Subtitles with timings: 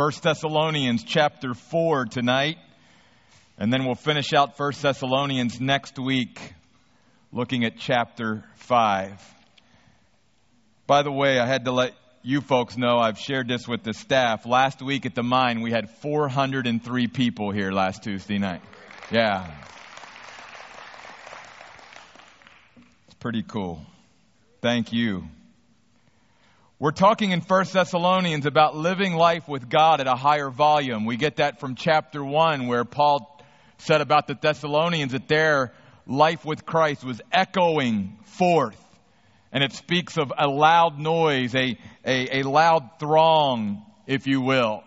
[0.00, 2.56] 1 Thessalonians chapter 4 tonight,
[3.58, 6.54] and then we'll finish out 1 Thessalonians next week
[7.34, 9.22] looking at chapter 5.
[10.86, 11.92] By the way, I had to let
[12.22, 14.46] you folks know I've shared this with the staff.
[14.46, 18.62] Last week at the mine, we had 403 people here last Tuesday night.
[19.10, 19.54] Yeah.
[23.04, 23.84] It's pretty cool.
[24.62, 25.24] Thank you.
[26.82, 31.04] We're talking in 1 Thessalonians about living life with God at a higher volume.
[31.04, 33.38] We get that from chapter 1 where Paul
[33.76, 35.74] said about the Thessalonians that their
[36.06, 38.82] life with Christ was echoing forth.
[39.52, 44.82] And it speaks of a loud noise, a, a, a loud throng, if you will.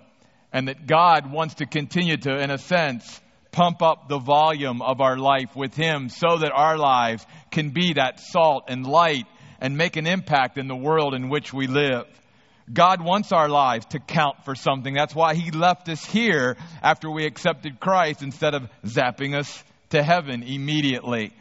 [0.51, 4.99] And that God wants to continue to, in a sense, pump up the volume of
[4.99, 9.27] our life with Him so that our lives can be that salt and light
[9.63, 12.05] and make an impact in the world in which we live.
[12.71, 14.93] God wants our lives to count for something.
[14.93, 20.03] That's why He left us here after we accepted Christ instead of zapping us to
[20.03, 21.31] heaven immediately.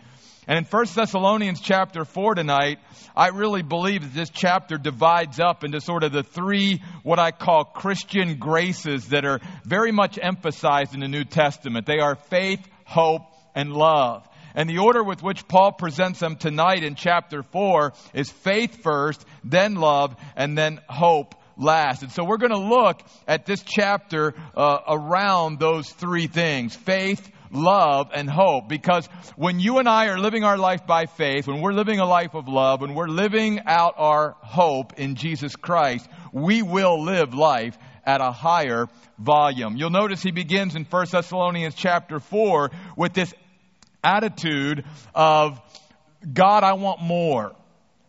[0.47, 2.79] And in 1 Thessalonians chapter 4 tonight,
[3.15, 7.33] I really believe that this chapter divides up into sort of the three, what I
[7.33, 11.87] call Christian graces that are very much emphasized in the New Testament.
[11.87, 13.23] They are faith, hope,
[13.55, 14.27] and love.
[14.55, 19.25] And the order with which Paul presents them tonight in chapter 4 is faith first,
[19.45, 22.03] then love, and then hope last.
[22.03, 27.31] And so we're going to look at this chapter uh, around those three things faith,
[27.51, 28.69] love, and hope.
[28.69, 32.07] Because when you and I are living our life by faith, when we're living a
[32.07, 37.35] life of love, when we're living out our hope in Jesus Christ, we will live
[37.35, 39.77] life at a higher volume.
[39.77, 43.33] You'll notice he begins in 1 Thessalonians chapter 4 with this
[44.03, 45.61] attitude of,
[46.33, 47.53] God, I want more.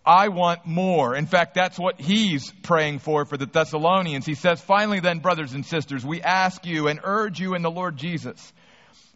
[0.05, 1.15] I want more.
[1.15, 4.25] In fact, that's what he's praying for for the Thessalonians.
[4.25, 7.71] He says, finally then, brothers and sisters, we ask you and urge you in the
[7.71, 8.53] Lord Jesus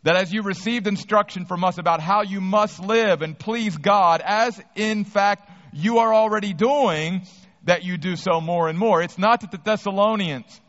[0.03, 4.21] that as you received instruction from us about how you must live and please God,
[4.23, 7.23] as in fact you are already doing,
[7.65, 9.01] that you do so more and more.
[9.01, 10.61] It's not that the Thessalonians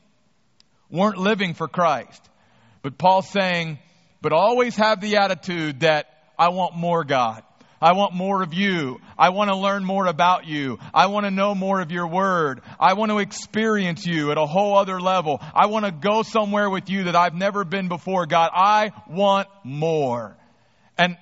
[0.91, 2.29] weren't living for Christ,
[2.83, 3.79] but Paul's saying,
[4.21, 6.06] but always have the attitude that
[6.39, 7.43] I want more God.
[7.81, 9.01] I want more of you.
[9.17, 10.79] I want to learn more about you.
[10.93, 12.61] I want to know more of your word.
[12.81, 15.39] I want to experience you at a whole other level.
[15.55, 18.51] I want to go somewhere with you that I've never been before, God.
[18.53, 20.37] I want more.
[20.97, 21.17] And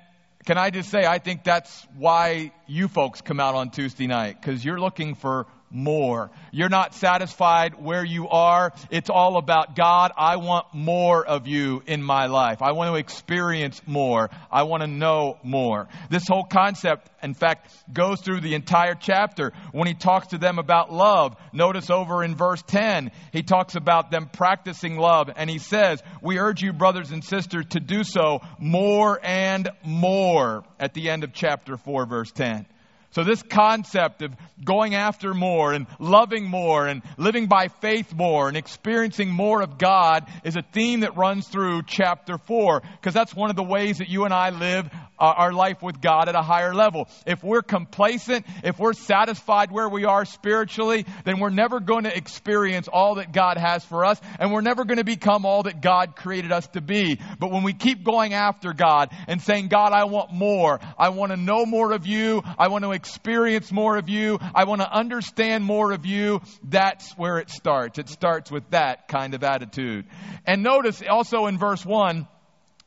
[0.47, 4.41] can I just say, I think that's why you folks come out on Tuesday night,
[4.41, 6.31] because you're looking for more.
[6.53, 8.73] You're not satisfied where you are.
[8.91, 10.13] It's all about God.
[10.17, 12.63] I want more of you in my life.
[12.63, 14.31] I want to experience more.
[14.51, 15.89] I want to know more.
[16.11, 20.59] This whole concept, in fact, goes through the entire chapter when he talks to them
[20.59, 21.37] about love.
[21.53, 26.39] Notice over in verse 10, he talks about them practicing love and he says, we
[26.39, 31.33] urge you brothers and sisters to do so more and more at the end of
[31.33, 32.67] chapter 4 verse 10.
[33.11, 34.33] So, this concept of
[34.65, 39.79] going after more and loving more and living by faith more and experiencing more of
[39.79, 43.99] God is a theme that runs through chapter 4 because that's one of the ways
[43.99, 47.09] that you and I live uh, our life with God at a higher level.
[47.27, 52.15] If we're complacent, if we're satisfied where we are spiritually, then we're never going to
[52.15, 55.81] experience all that God has for us and we're never going to become all that
[55.81, 57.19] God created us to be.
[57.39, 60.81] But when we keep going after God and saying, God, I want more.
[60.99, 62.43] I want to know more of you.
[62.59, 64.39] I want to experience more of you.
[64.55, 66.41] I want to understand more of you.
[66.65, 67.99] That's where it starts.
[67.99, 70.07] It starts with that kind of attitude.
[70.45, 72.27] And notice also in verse 1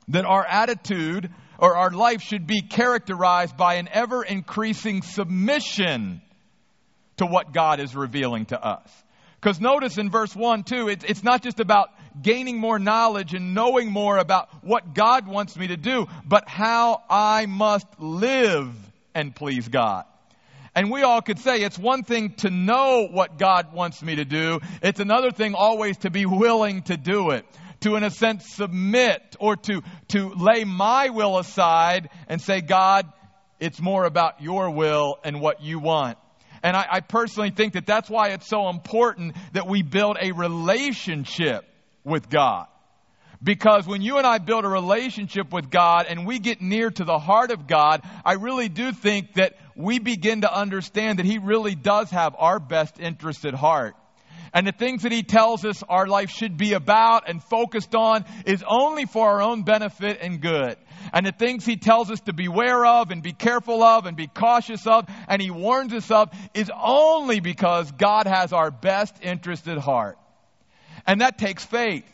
[0.09, 6.21] that our attitude or our life should be characterized by an ever increasing submission
[7.17, 8.89] to what God is revealing to us.
[9.39, 11.89] Because notice in verse 1, too, it's, it's not just about
[12.21, 17.03] gaining more knowledge and knowing more about what God wants me to do, but how
[17.09, 18.73] I must live
[19.19, 20.05] and please God.
[20.73, 24.23] And we all could say it's one thing to know what God wants me to
[24.23, 24.59] do.
[24.81, 27.45] It's another thing always to be willing to do it
[27.81, 33.11] to, in a sense, submit or to, to lay my will aside and say, God,
[33.59, 36.17] it's more about your will and what you want.
[36.63, 40.31] And I, I personally think that that's why it's so important that we build a
[40.31, 41.65] relationship
[42.03, 42.67] with God.
[43.41, 47.05] Because when you and I build a relationship with God and we get near to
[47.05, 51.37] the heart of God, I really do think that we begin to understand that He
[51.37, 53.95] really does have our best interest at heart.
[54.53, 58.25] And the things that he tells us our life should be about and focused on
[58.45, 60.75] is only for our own benefit and good.
[61.13, 64.27] And the things he tells us to beware of and be careful of and be
[64.27, 69.67] cautious of and he warns us of is only because God has our best interest
[69.67, 70.17] at heart.
[71.05, 72.05] And that takes faith.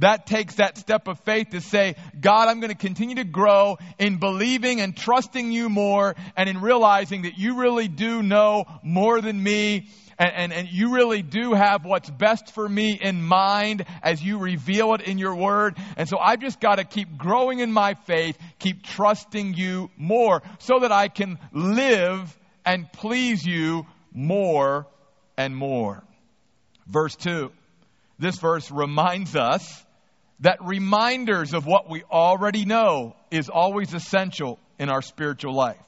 [0.00, 3.76] That takes that step of faith to say, God, I'm going to continue to grow
[3.98, 9.20] in believing and trusting you more and in realizing that you really do know more
[9.20, 9.88] than me
[10.18, 14.36] and, and, and, you really do have what's best for me in mind as you
[14.36, 15.78] reveal it in your word.
[15.96, 20.42] And so I've just got to keep growing in my faith, keep trusting you more
[20.58, 24.86] so that I can live and please you more
[25.38, 26.04] and more.
[26.86, 27.50] Verse 2.
[28.18, 29.86] This verse reminds us
[30.40, 35.80] that reminders of what we already know is always essential in our spiritual life.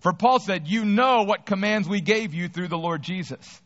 [0.00, 3.62] For Paul said, You know what commands we gave you through the Lord Jesus.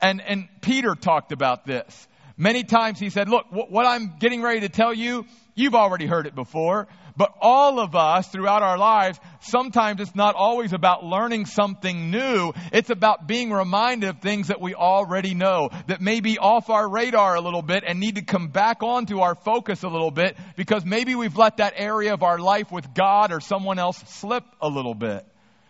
[0.00, 2.08] And, and Peter talked about this.
[2.36, 6.26] Many times he said, Look, what I'm getting ready to tell you, you've already heard
[6.26, 6.86] it before.
[7.16, 12.52] But all of us throughout our lives, sometimes it's not always about learning something new.
[12.72, 16.88] It's about being reminded of things that we already know, that may be off our
[16.88, 20.36] radar a little bit and need to come back onto our focus a little bit
[20.56, 24.44] because maybe we've let that area of our life with God or someone else slip
[24.60, 25.24] a little bit.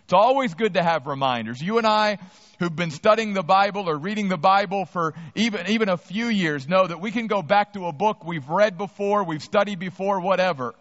[0.05, 1.61] It's always good to have reminders.
[1.61, 2.19] You and I,
[2.59, 6.69] who've been studying the Bible or reading the Bible for even, even a few years
[6.69, 10.21] know that we can go back to a book we've read before, we've studied before,
[10.21, 10.75] whatever.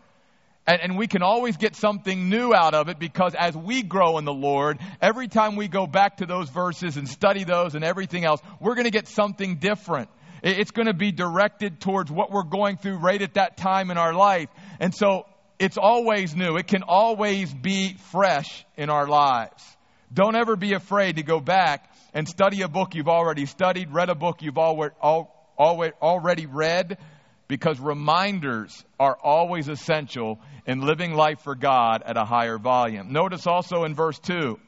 [0.66, 4.18] And, and, we can always get something new out of it because as we grow
[4.18, 7.84] in the Lord, every time we go back to those verses and study those and
[7.84, 10.10] everything else, we're going to get something different.
[10.42, 13.98] It's going to be directed towards what we're going through right at that time in
[13.98, 14.50] our life.
[14.80, 15.26] And so
[15.60, 16.58] it's always new.
[16.58, 19.64] It can always be fresh in our lives.
[20.14, 24.10] Don't ever be afraid to go back and study a book you've already studied, read
[24.10, 26.98] a book you've already read,
[27.54, 33.14] because reminders are always essential in living life for God at a higher volume.
[33.14, 34.60] Notice also in verse 2,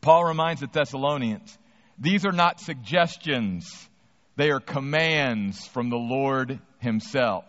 [0.00, 1.58] Paul reminds the Thessalonians,
[1.98, 3.70] these are not suggestions,
[4.36, 7.44] they are commands from the Lord Himself.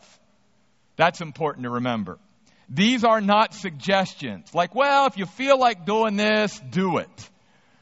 [0.98, 2.20] That's important to remember.
[2.68, 4.54] These are not suggestions.
[4.54, 7.30] Like, well, if you feel like doing this, do it.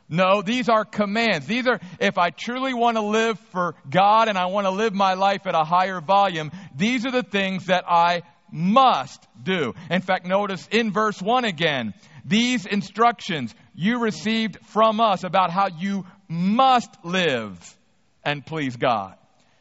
[0.10, 1.46] No, these are commands.
[1.46, 4.94] These are, if I truly want to live for God and I want to live
[4.94, 9.76] my life at a higher volume, these are the things that I must do.
[9.92, 11.94] In fact, notice in verse 1 again,
[12.26, 17.78] these instructions you received from us about how you must live
[18.24, 19.16] and please God.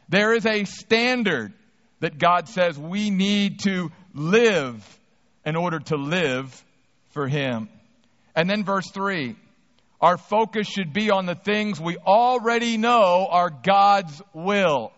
[0.09, 1.53] There is a standard
[1.99, 4.83] that God says we need to live
[5.45, 6.65] in order to live
[7.11, 7.69] for Him.
[8.35, 9.35] And then verse 3
[10.01, 14.93] our focus should be on the things we already know are God's will.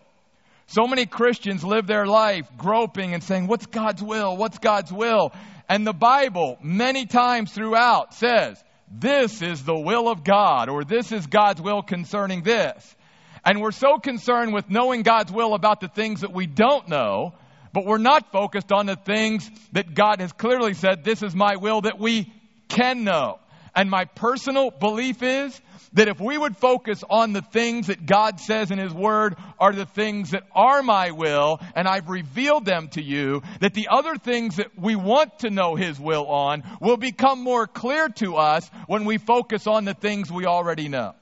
[0.68, 4.36] So many Christians live their life groping and saying, What's God's will?
[4.36, 5.32] What's God's will?
[5.68, 11.12] And the Bible, many times throughout, says, This is the will of God, or this
[11.12, 12.96] is God's will concerning this.
[13.44, 17.34] And we're so concerned with knowing God's will about the things that we don't know,
[17.72, 21.56] but we're not focused on the things that God has clearly said, This is my
[21.56, 22.32] will that we
[22.68, 23.40] can know.
[23.74, 25.58] And my personal belief is
[25.94, 29.72] that if we would focus on the things that God says in His Word are
[29.72, 34.16] the things that are my will, and I've revealed them to you, that the other
[34.16, 38.68] things that we want to know His will on will become more clear to us
[38.86, 41.14] when we focus on the things we already know.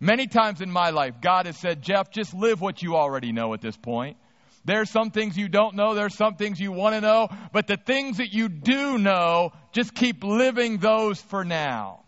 [0.00, 3.54] Many times in my life, God has said, Jeff, just live what you already know
[3.54, 4.16] at this point.
[4.64, 5.94] There's some things you don't know.
[5.94, 7.28] There's some things you want to know.
[7.52, 12.04] But the things that you do know, just keep living those for now.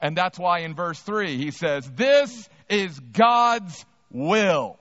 [0.00, 4.78] And that's why in verse 3 he says, This is God's will.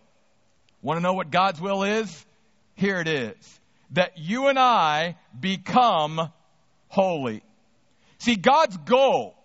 [0.81, 2.25] Want to know what God's will is?
[2.75, 3.59] Here it is.
[3.91, 6.31] That you and I become
[6.87, 7.43] holy.
[8.19, 9.35] See, God's goal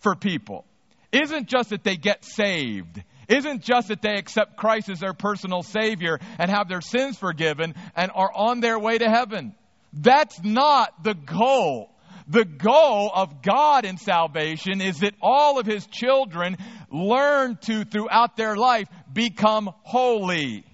[0.00, 0.64] for people
[1.12, 5.62] isn't just that they get saved isn't just that they accept Christ as their personal
[5.62, 9.54] Savior and have their sins forgiven and are on their way to heaven.
[9.92, 11.90] That's not the goal.
[12.28, 16.56] The goal of God in salvation is that all of His children
[16.90, 20.64] learn to, throughout their life, become holy.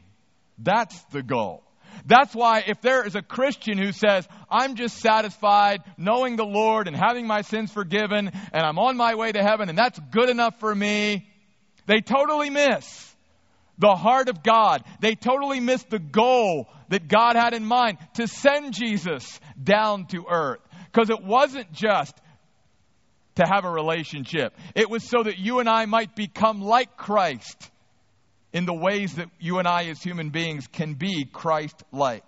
[0.58, 1.64] That's the goal.
[2.06, 6.86] That's why if there is a Christian who says, I'm just satisfied knowing the Lord
[6.86, 10.28] and having my sins forgiven and I'm on my way to heaven and that's good
[10.28, 11.27] enough for me,
[11.88, 13.16] they totally miss
[13.78, 14.84] the heart of God.
[15.00, 20.26] They totally miss the goal that God had in mind to send Jesus down to
[20.30, 20.60] earth.
[20.92, 22.14] Because it wasn't just
[23.36, 27.70] to have a relationship, it was so that you and I might become like Christ
[28.52, 32.24] in the ways that you and I as human beings can be Christ like.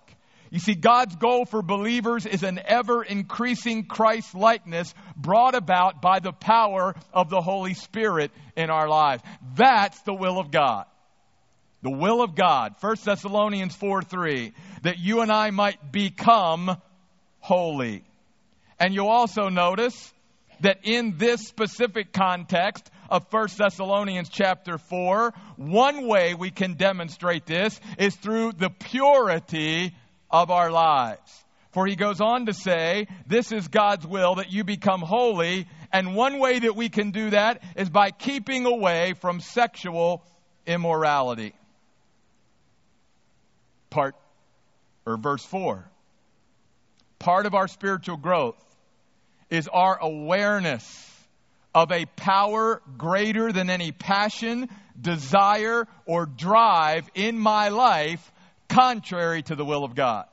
[0.51, 6.19] You see, God's goal for believers is an ever increasing Christ likeness brought about by
[6.19, 9.23] the power of the Holy Spirit in our lives.
[9.55, 10.85] That's the will of God.
[11.83, 14.53] the will of God, 1 Thessalonians 4 3,
[14.83, 16.77] that you and I might become
[17.39, 18.03] holy.
[18.79, 20.13] And you'll also notice
[20.59, 27.45] that in this specific context of 1 Thessalonians chapter 4, one way we can demonstrate
[27.45, 29.95] this is through the purity
[30.31, 31.43] of our lives.
[31.71, 35.67] For he goes on to say, This is God's will that you become holy.
[35.93, 40.23] And one way that we can do that is by keeping away from sexual
[40.65, 41.53] immorality.
[43.89, 44.15] Part,
[45.05, 45.85] or verse 4.
[47.19, 48.61] Part of our spiritual growth
[49.49, 51.07] is our awareness
[51.73, 54.67] of a power greater than any passion,
[54.99, 58.31] desire, or drive in my life
[58.71, 60.25] contrary to the will of God.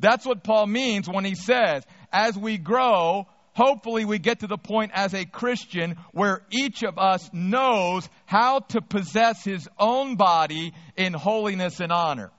[0.00, 4.58] That's what Paul means when he says, as we grow, hopefully we get to the
[4.58, 10.74] point as a Christian where each of us knows how to possess his own body
[10.96, 12.30] in holiness and honor.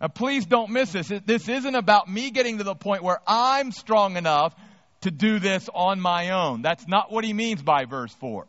[0.00, 1.10] Now, please don't miss this.
[1.24, 4.54] This isn't about me getting to the point where I'm strong enough
[5.00, 6.62] to do this on my own.
[6.62, 8.46] That's not what he means by verse 4.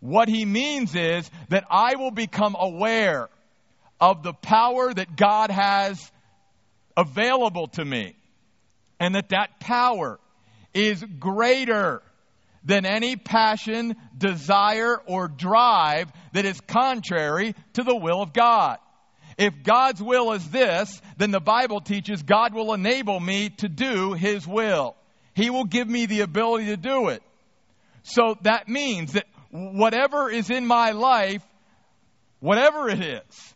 [0.00, 3.28] What he means is that I will become aware
[4.00, 6.10] of the power that God has
[6.96, 8.16] available to me.
[8.98, 10.18] And that that power
[10.72, 12.02] is greater
[12.64, 18.78] than any passion, desire, or drive that is contrary to the will of God.
[19.38, 24.14] If God's will is this, then the Bible teaches God will enable me to do
[24.14, 24.96] His will.
[25.34, 27.22] He will give me the ability to do it.
[28.02, 31.42] So that means that whatever is in my life,
[32.40, 33.54] whatever it is,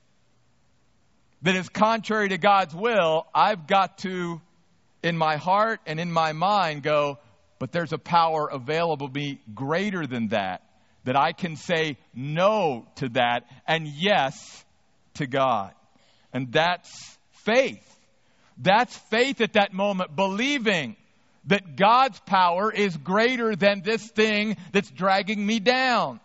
[1.43, 4.41] that is contrary to God's will, I've got to,
[5.03, 7.19] in my heart and in my mind, go,
[7.59, 10.63] but there's a power available to me greater than that,
[11.05, 14.65] that I can say no to that and yes
[15.15, 15.73] to God.
[16.33, 17.87] And that's faith.
[18.59, 20.97] That's faith at that moment, believing
[21.47, 26.21] that God's power is greater than this thing that's dragging me down.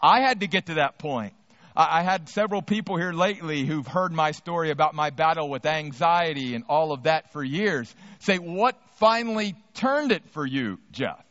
[0.00, 1.32] I had to get to that point.
[1.74, 6.54] I had several people here lately who've heard my story about my battle with anxiety
[6.54, 11.24] and all of that for years say, What finally turned it for you, Jeff?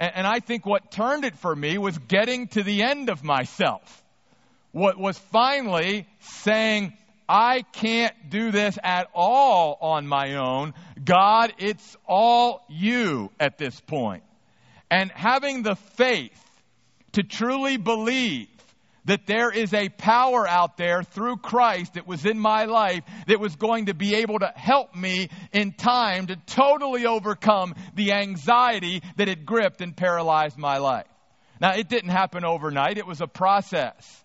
[0.00, 4.04] And, I think what turned it for me was getting to the end of myself.
[4.70, 6.92] What was finally saying,
[7.28, 10.74] I can't do this at all on my own.
[11.04, 14.22] God, it's all you at this point.
[14.88, 16.44] And having the faith
[17.12, 18.48] to truly believe
[19.08, 23.40] that there is a power out there through Christ that was in my life that
[23.40, 29.02] was going to be able to help me in time to totally overcome the anxiety
[29.16, 31.06] that had gripped and paralyzed my life.
[31.58, 34.24] Now, it didn't happen overnight, it was a process.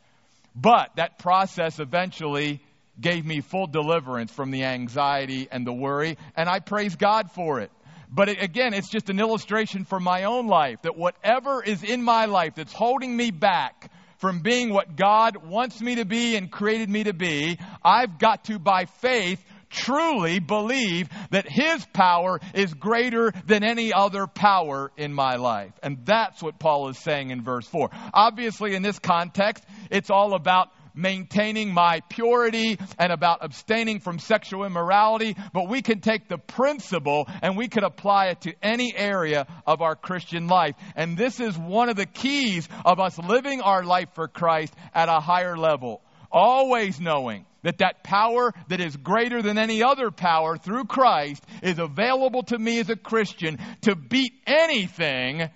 [0.53, 2.61] But that process eventually
[2.99, 7.61] gave me full deliverance from the anxiety and the worry, and I praise God for
[7.61, 7.71] it.
[8.11, 12.25] But again, it's just an illustration for my own life that whatever is in my
[12.25, 13.89] life that's holding me back
[14.23, 18.45] from being what God wants me to be and created me to be, I've got
[18.45, 25.13] to, by faith, truly believe that His power is greater than any other power in
[25.13, 25.73] my life.
[25.83, 27.89] And that's what Paul is saying in verse 4.
[28.13, 34.65] Obviously, in this context, it's all about maintaining my purity and about abstaining from sexual
[34.65, 39.47] immorality, but we can take the principle and we can apply it to any area
[39.65, 40.75] of our Christian life.
[40.95, 45.09] And this is one of the keys of us living our life for Christ at
[45.09, 46.01] a higher level.
[46.31, 51.79] Always knowing that that power that is greater than any other power through Christ is
[51.79, 55.49] available to me as a Christian to beat anything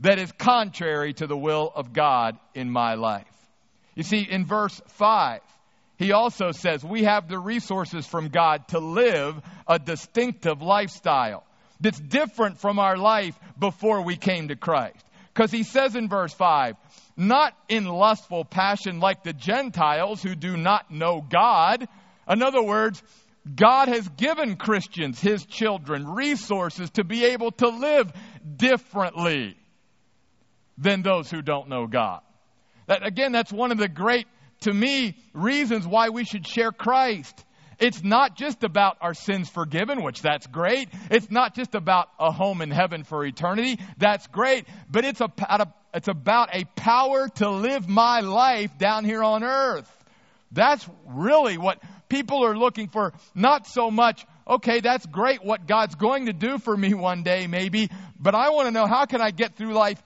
[0.00, 3.26] that is contrary to the will of God in my life.
[3.98, 5.40] You see, in verse 5,
[5.96, 9.34] he also says we have the resources from God to live
[9.66, 11.42] a distinctive lifestyle
[11.80, 15.04] that's different from our life before we came to Christ.
[15.34, 16.76] Because he says in verse 5,
[17.16, 21.88] not in lustful passion like the Gentiles who do not know God.
[22.30, 23.02] In other words,
[23.52, 28.12] God has given Christians, his children, resources to be able to live
[28.56, 29.56] differently
[30.76, 32.20] than those who don't know God.
[32.88, 34.26] That, again, that's one of the great,
[34.62, 37.44] to me, reasons why we should share Christ.
[37.78, 40.88] It's not just about our sins forgiven, which that's great.
[41.10, 43.78] It's not just about a home in heaven for eternity.
[43.98, 44.66] That's great.
[44.90, 45.30] But it's, a,
[45.94, 49.88] it's about a power to live my life down here on earth.
[50.50, 53.12] That's really what people are looking for.
[53.34, 57.46] Not so much, okay, that's great what God's going to do for me one day,
[57.46, 60.02] maybe, but I want to know how can I get through life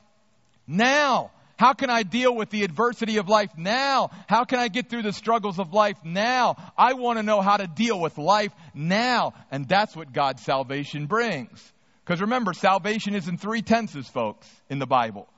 [0.67, 1.31] now?
[1.63, 4.11] How can I deal with the adversity of life now?
[4.27, 6.57] How can I get through the struggles of life now?
[6.77, 9.35] I want to know how to deal with life now.
[9.49, 11.73] And that's what God's salvation brings.
[12.05, 15.29] Because remember, salvation is in three tenses, folks, in the Bible.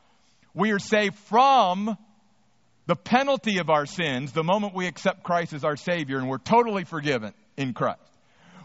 [0.54, 1.94] We are saved from
[2.86, 6.38] the penalty of our sins the moment we accept Christ as our Savior and we're
[6.38, 8.00] totally forgiven in Christ.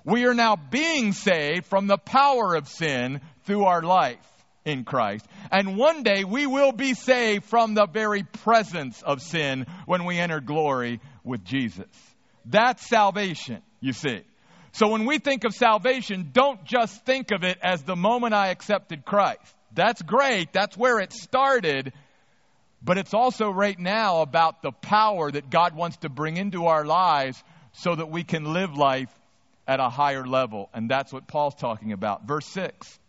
[0.06, 4.26] We are now being saved from the power of sin through our life
[4.66, 5.26] in Christ.
[5.52, 10.18] And one day we will be saved from the very presence of sin when we
[10.18, 11.88] enter glory with Jesus.
[12.46, 14.22] That's salvation, you see.
[14.72, 18.48] So when we think of salvation, don't just think of it as the moment I
[18.50, 19.56] accepted Christ.
[19.74, 20.54] That's great.
[20.54, 21.94] That's where it started.
[22.82, 26.86] But it's also right now about the power that God wants to bring into our
[26.86, 29.10] lives so that we can live life
[29.68, 30.70] at a higher level.
[30.74, 32.26] And that's what Paul's talking about.
[32.26, 33.00] Verse 6.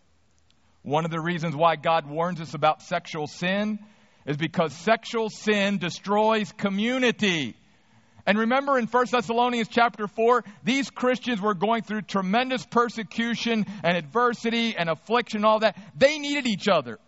[0.82, 3.78] One of the reasons why God warns us about sexual sin
[4.26, 7.56] is because sexual sin destroys community.
[8.26, 13.96] And remember in 1 Thessalonians chapter 4, these Christians were going through tremendous persecution and
[13.96, 15.76] adversity and affliction all that.
[15.96, 16.98] They needed each other.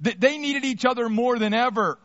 [0.00, 1.98] They needed each other more than ever.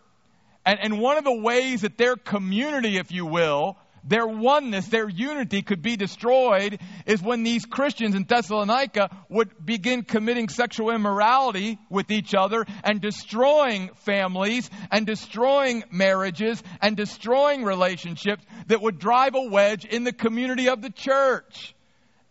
[0.66, 5.08] And, and one of the ways that their community, if you will, their oneness, their
[5.08, 11.78] unity could be destroyed is when these Christians in Thessalonica would begin committing sexual immorality
[11.90, 19.36] with each other and destroying families and destroying marriages and destroying relationships that would drive
[19.36, 21.76] a wedge in the community of the church.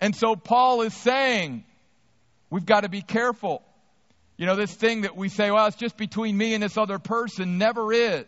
[0.01, 1.65] And so Paul is saying,
[2.49, 3.63] we've got to be careful.
[4.37, 6.99] You know, this thing that we say, well, it's just between me and this other
[6.99, 8.25] person never is.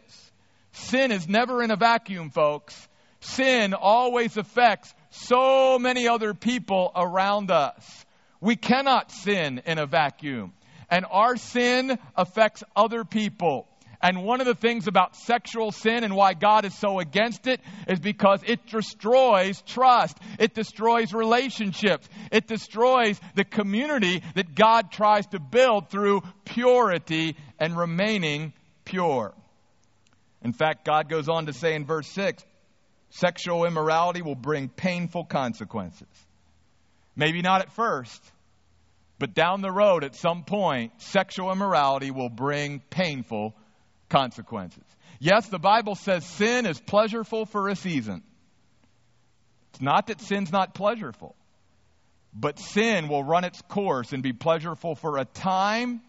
[0.72, 2.88] Sin is never in a vacuum, folks.
[3.22, 8.04] Sin always affects so many other people around us.
[8.40, 10.52] We cannot sin in a vacuum.
[10.90, 13.68] And our sin affects other people.
[14.02, 17.60] And one of the things about sexual sin and why God is so against it
[17.86, 20.18] is because it destroys trust.
[20.40, 22.08] It destroys relationships.
[22.32, 28.52] It destroys the community that God tries to build through purity and remaining
[28.84, 29.32] pure.
[30.42, 32.44] In fact, God goes on to say in verse 6
[33.12, 36.08] sexual immorality will bring painful consequences.
[37.14, 38.22] Maybe not at first,
[39.18, 43.54] but down the road at some point, sexual immorality will bring painful
[44.08, 44.84] consequences.
[45.20, 48.22] Yes, the Bible says sin is pleasurable for a season.
[49.70, 51.36] It's not that sin's not pleasurable,
[52.34, 56.00] but sin will run its course and be pleasurable for a time,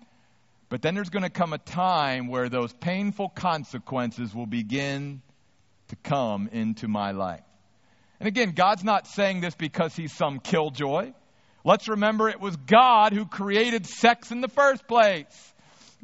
[0.70, 5.22] but then there's going to come a time where those painful consequences will begin
[5.94, 7.44] to come into my life.
[8.20, 11.14] And again, God's not saying this because he's some killjoy.
[11.64, 15.54] Let's remember it was God who created sex in the first place.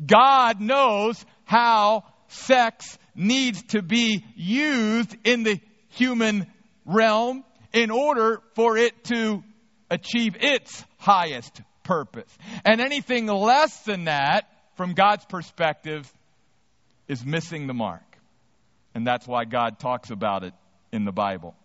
[0.05, 6.47] God knows how sex needs to be used in the human
[6.85, 9.43] realm in order for it to
[9.89, 12.31] achieve its highest purpose.
[12.63, 16.11] And anything less than that, from God's perspective,
[17.07, 18.08] is missing the mark.
[18.93, 20.53] And that's why God talks about it
[20.91, 21.55] in the Bible.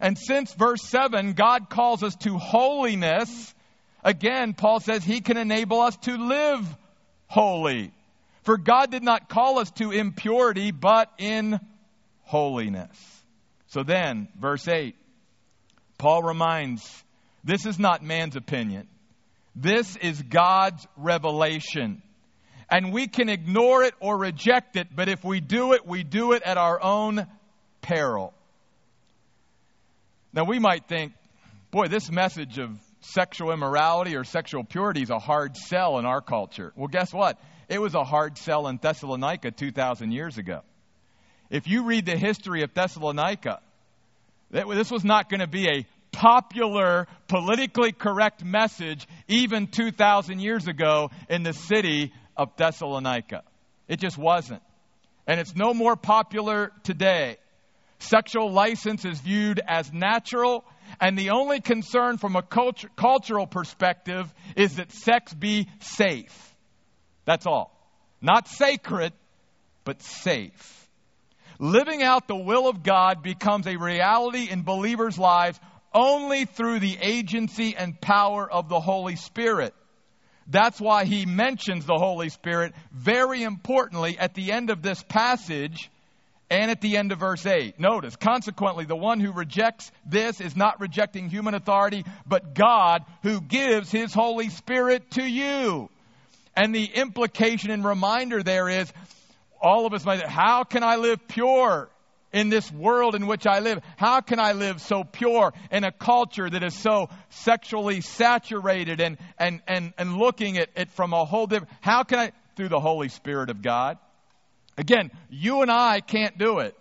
[0.00, 3.54] And since verse 7, God calls us to holiness,
[4.02, 6.66] again, Paul says he can enable us to live
[7.26, 7.92] holy.
[8.42, 11.60] For God did not call us to impurity, but in
[12.22, 12.96] holiness.
[13.68, 14.94] So then, verse 8,
[15.98, 16.82] Paul reminds
[17.42, 18.88] this is not man's opinion.
[19.56, 22.02] This is God's revelation.
[22.70, 26.32] And we can ignore it or reject it, but if we do it, we do
[26.32, 27.26] it at our own
[27.82, 28.32] peril.
[30.32, 31.12] Now, we might think,
[31.70, 36.20] boy, this message of sexual immorality or sexual purity is a hard sell in our
[36.20, 36.72] culture.
[36.74, 37.38] Well, guess what?
[37.68, 40.62] It was a hard sell in Thessalonica 2,000 years ago.
[41.50, 43.60] If you read the history of Thessalonica,
[44.50, 51.10] this was not going to be a popular, politically correct message even 2,000 years ago
[51.28, 53.42] in the city of Thessalonica.
[53.88, 54.62] It just wasn't.
[55.26, 57.38] And it's no more popular today.
[57.98, 60.64] Sexual license is viewed as natural,
[61.00, 66.54] and the only concern from a culture, cultural perspective is that sex be safe.
[67.24, 67.70] That's all.
[68.20, 69.12] Not sacred,
[69.84, 70.88] but safe.
[71.58, 75.58] Living out the will of God becomes a reality in believers' lives
[75.94, 79.74] only through the agency and power of the Holy Spirit.
[80.46, 85.90] That's why he mentions the Holy Spirit very importantly at the end of this passage
[86.50, 87.80] and at the end of verse 8.
[87.80, 93.40] Notice, consequently, the one who rejects this is not rejecting human authority, but God who
[93.40, 95.88] gives his Holy Spirit to you.
[96.56, 98.92] And the implication and reminder there is
[99.60, 101.88] all of us might, how can I live pure
[102.34, 103.80] in this world in which I live?
[103.96, 109.16] How can I live so pure in a culture that is so sexually saturated and,
[109.38, 112.80] and, and, and looking at it from a whole different, how can I, through the
[112.80, 113.98] Holy Spirit of God?
[114.76, 116.76] Again, you and I can't do it.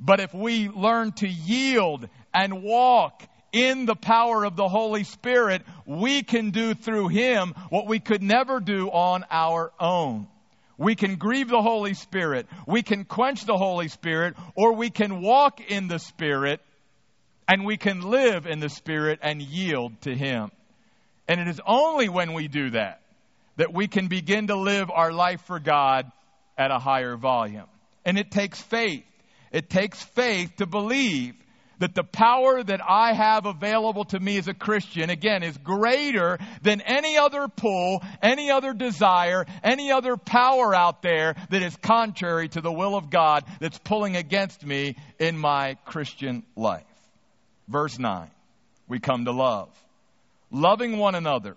[0.00, 5.62] But if we learn to yield and walk in the power of the Holy Spirit,
[5.86, 10.26] we can do through Him what we could never do on our own.
[10.78, 15.20] We can grieve the Holy Spirit, we can quench the Holy Spirit, or we can
[15.20, 16.60] walk in the Spirit
[17.48, 20.50] and we can live in the Spirit and yield to Him.
[21.26, 23.00] And it is only when we do that
[23.56, 26.10] that we can begin to live our life for God
[26.56, 27.66] at a higher volume.
[28.04, 29.04] And it takes faith.
[29.50, 31.34] It takes faith to believe
[31.78, 36.38] that the power that I have available to me as a Christian, again, is greater
[36.62, 42.48] than any other pull, any other desire, any other power out there that is contrary
[42.48, 46.84] to the will of God that's pulling against me in my Christian life.
[47.68, 48.30] Verse 9,
[48.88, 49.68] we come to love.
[50.50, 51.56] Loving one another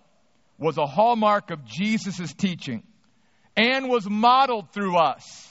[0.57, 2.83] was a hallmark of Jesus' teaching
[3.55, 5.49] and was modeled through us,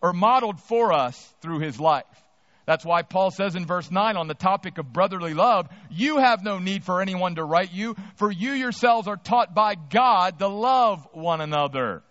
[0.00, 2.04] or modeled for us through his life.
[2.66, 6.42] That's why Paul says in verse 9 on the topic of brotherly love, you have
[6.42, 10.48] no need for anyone to write you, for you yourselves are taught by God to
[10.48, 12.02] love one another.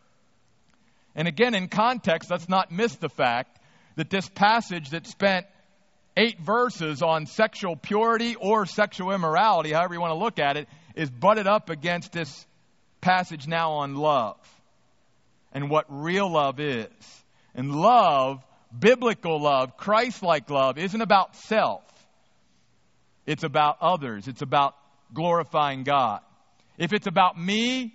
[1.14, 3.60] And again, in context, let's not miss the fact
[3.98, 5.46] that this passage that spent
[6.18, 10.70] eight verses on sexual purity or sexual immorality, however you want to look at it,
[10.96, 12.46] is butted up against this
[13.02, 14.38] passage now on love
[15.52, 16.88] and what real love is.
[17.54, 18.44] And love
[18.80, 21.84] biblical love, Christ like love, isn't about self.
[23.26, 24.28] It's about others.
[24.28, 24.76] It's about
[25.14, 26.22] glorifying God.
[26.78, 27.94] If it's about me,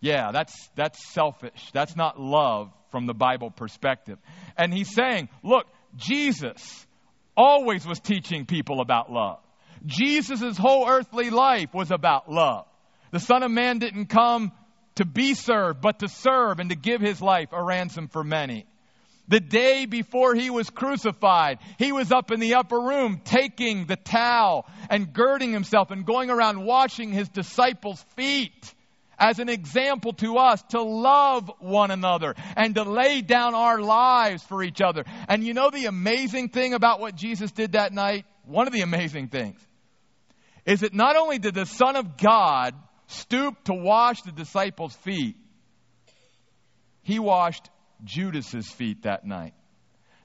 [0.00, 1.70] yeah, that's, that's selfish.
[1.72, 4.18] That's not love from the Bible perspective.
[4.56, 5.66] And he's saying, look,
[5.96, 6.86] Jesus
[7.36, 9.38] always was teaching people about love.
[9.84, 12.66] Jesus' whole earthly life was about love.
[13.12, 14.52] The Son of Man didn't come
[14.96, 18.66] to be served, but to serve and to give his life a ransom for many.
[19.28, 23.96] The day before he was crucified, he was up in the upper room taking the
[23.96, 28.74] towel and girding himself and going around washing his disciples' feet
[29.18, 34.42] as an example to us to love one another and to lay down our lives
[34.44, 35.04] for each other.
[35.28, 38.26] And you know the amazing thing about what Jesus did that night?
[38.44, 39.60] One of the amazing things
[40.64, 42.74] is that not only did the Son of God
[43.06, 45.36] stoop to wash the disciples' feet,
[47.02, 47.70] he washed
[48.04, 49.54] Judas's feet that night.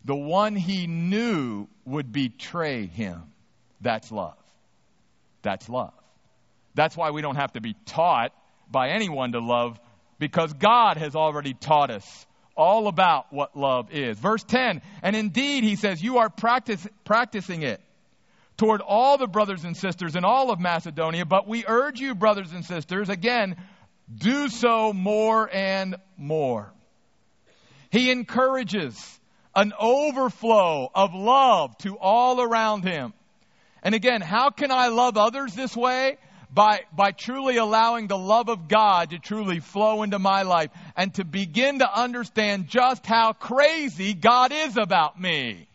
[0.03, 3.23] The one he knew would betray him.
[3.81, 4.37] That's love.
[5.41, 5.93] That's love.
[6.73, 8.33] That's why we don't have to be taught
[8.69, 9.79] by anyone to love
[10.19, 14.17] because God has already taught us all about what love is.
[14.17, 17.81] Verse 10, and indeed, he says, you are practice, practicing it
[18.57, 22.51] toward all the brothers and sisters in all of Macedonia, but we urge you, brothers
[22.51, 23.55] and sisters, again,
[24.15, 26.71] do so more and more.
[27.91, 29.19] He encourages
[29.53, 33.13] an overflow of love to all around him.
[33.83, 36.17] And again, how can I love others this way?
[36.53, 41.13] By, by truly allowing the love of God to truly flow into my life and
[41.15, 45.67] to begin to understand just how crazy God is about me.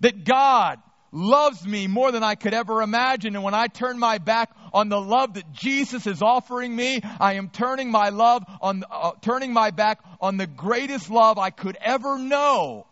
[0.00, 0.78] That God
[1.12, 3.34] loves me more than I could ever imagine.
[3.34, 7.34] And when I turn my back on the love that Jesus is offering me, I
[7.34, 11.76] am turning my love on, uh, turning my back on the greatest love I could
[11.80, 12.86] ever know.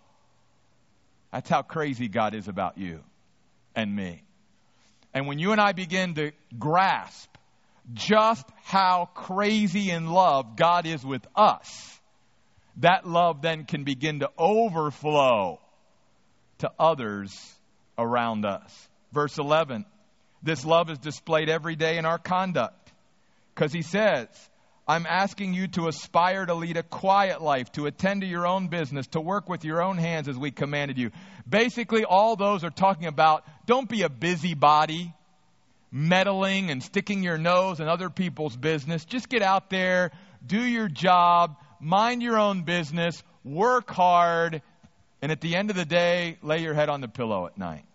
[1.33, 3.00] That's how crazy God is about you
[3.74, 4.22] and me.
[5.14, 7.28] And when you and I begin to grasp
[7.94, 11.98] just how crazy in love God is with us,
[12.78, 15.61] that love then can begin to overflow
[16.59, 17.54] to others
[17.98, 18.88] around us.
[19.12, 19.84] Verse 11
[20.42, 22.92] this love is displayed every day in our conduct.
[23.54, 24.28] Because he says,
[24.87, 28.68] I'm asking you to aspire to lead a quiet life, to attend to your own
[28.68, 31.11] business, to work with your own hands as we commanded you.
[31.48, 35.12] Basically, all those are talking about don't be a busybody,
[35.90, 39.04] meddling and sticking your nose in other people's business.
[39.04, 40.12] Just get out there,
[40.46, 44.62] do your job, mind your own business, work hard,
[45.20, 47.88] and at the end of the day, lay your head on the pillow at night.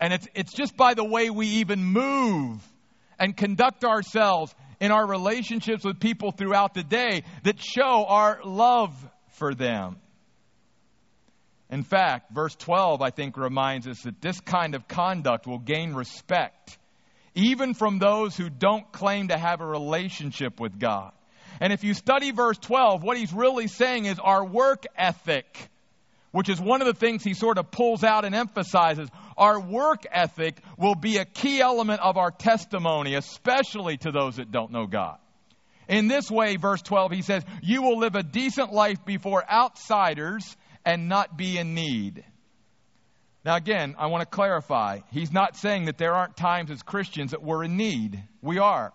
[0.00, 2.60] And it's, it's just by the way we even move
[3.18, 8.92] and conduct ourselves in our relationships with people throughout the day that show our love
[9.30, 9.96] for them.
[11.70, 15.94] In fact, verse 12, I think, reminds us that this kind of conduct will gain
[15.94, 16.76] respect,
[17.34, 21.12] even from those who don't claim to have a relationship with God.
[21.60, 25.68] And if you study verse 12, what he's really saying is our work ethic,
[26.32, 29.08] which is one of the things he sort of pulls out and emphasizes.
[29.36, 34.50] Our work ethic will be a key element of our testimony, especially to those that
[34.50, 35.18] don't know God.
[35.88, 40.56] In this way, verse 12, he says, You will live a decent life before outsiders
[40.84, 42.24] and not be in need.
[43.44, 45.00] Now, again, I want to clarify.
[45.10, 48.22] He's not saying that there aren't times as Christians that we're in need.
[48.40, 48.92] We are.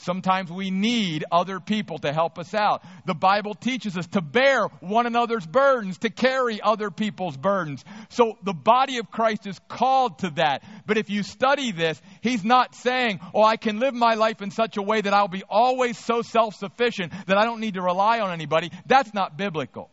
[0.00, 2.82] Sometimes we need other people to help us out.
[3.04, 7.84] The Bible teaches us to bear one another's burdens, to carry other people's burdens.
[8.08, 10.62] So the body of Christ is called to that.
[10.86, 14.50] But if you study this, he's not saying, oh, I can live my life in
[14.50, 17.82] such a way that I'll be always so self sufficient that I don't need to
[17.82, 18.70] rely on anybody.
[18.86, 19.90] That's not biblical.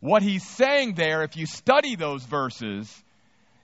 [0.00, 2.90] What he's saying there, if you study those verses,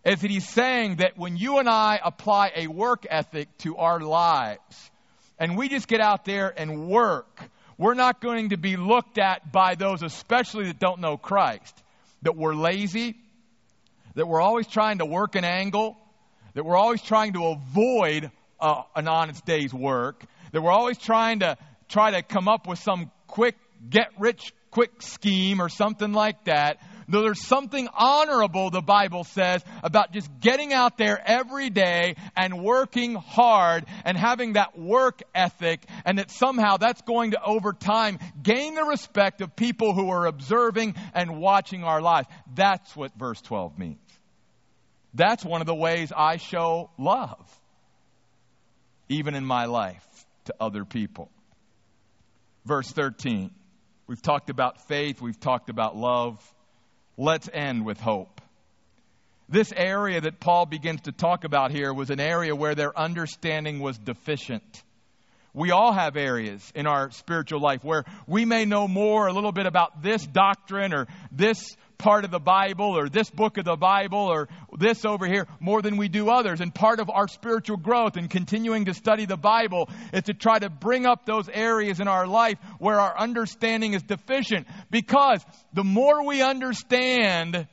[0.04, 3.98] is that he's saying that when you and I apply a work ethic to our
[3.98, 4.90] lives,
[5.38, 7.40] and we just get out there and work,
[7.79, 11.75] we're not going to be looked at by those, especially that don't know Christ,
[12.22, 13.16] that we're lazy,
[14.14, 15.96] that we're always trying to work an angle,
[16.55, 21.40] that we're always trying to avoid uh, an honest day's work, that we're always trying
[21.40, 23.57] to try to come up with some quick
[23.90, 29.62] get rich quick scheme or something like that Though there's something honorable, the Bible says,
[29.83, 35.87] about just getting out there every day and working hard and having that work ethic,
[36.05, 40.27] and that somehow that's going to, over time, gain the respect of people who are
[40.27, 42.27] observing and watching our lives.
[42.55, 43.99] That's what verse 12 means.
[45.14, 47.38] That's one of the ways I show love,
[49.09, 50.05] even in my life,
[50.47, 51.31] to other people.
[52.64, 53.53] Verse 13.
[54.09, 56.40] We've talked about faith, we've talked about love.
[57.16, 58.40] Let's end with hope.
[59.48, 63.79] This area that Paul begins to talk about here was an area where their understanding
[63.79, 64.83] was deficient.
[65.55, 69.52] We all have areas in our spiritual life where we may know more a little
[69.52, 73.76] bit about this doctrine or this part of the Bible or this book of the
[73.76, 76.61] Bible or this over here more than we do others.
[76.61, 80.59] And part of our spiritual growth and continuing to study the Bible is to try
[80.59, 84.66] to bring up those areas in our life where our understanding is deficient.
[84.90, 87.66] Because the more we understand,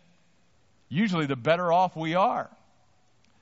[0.89, 2.49] usually the better off we are.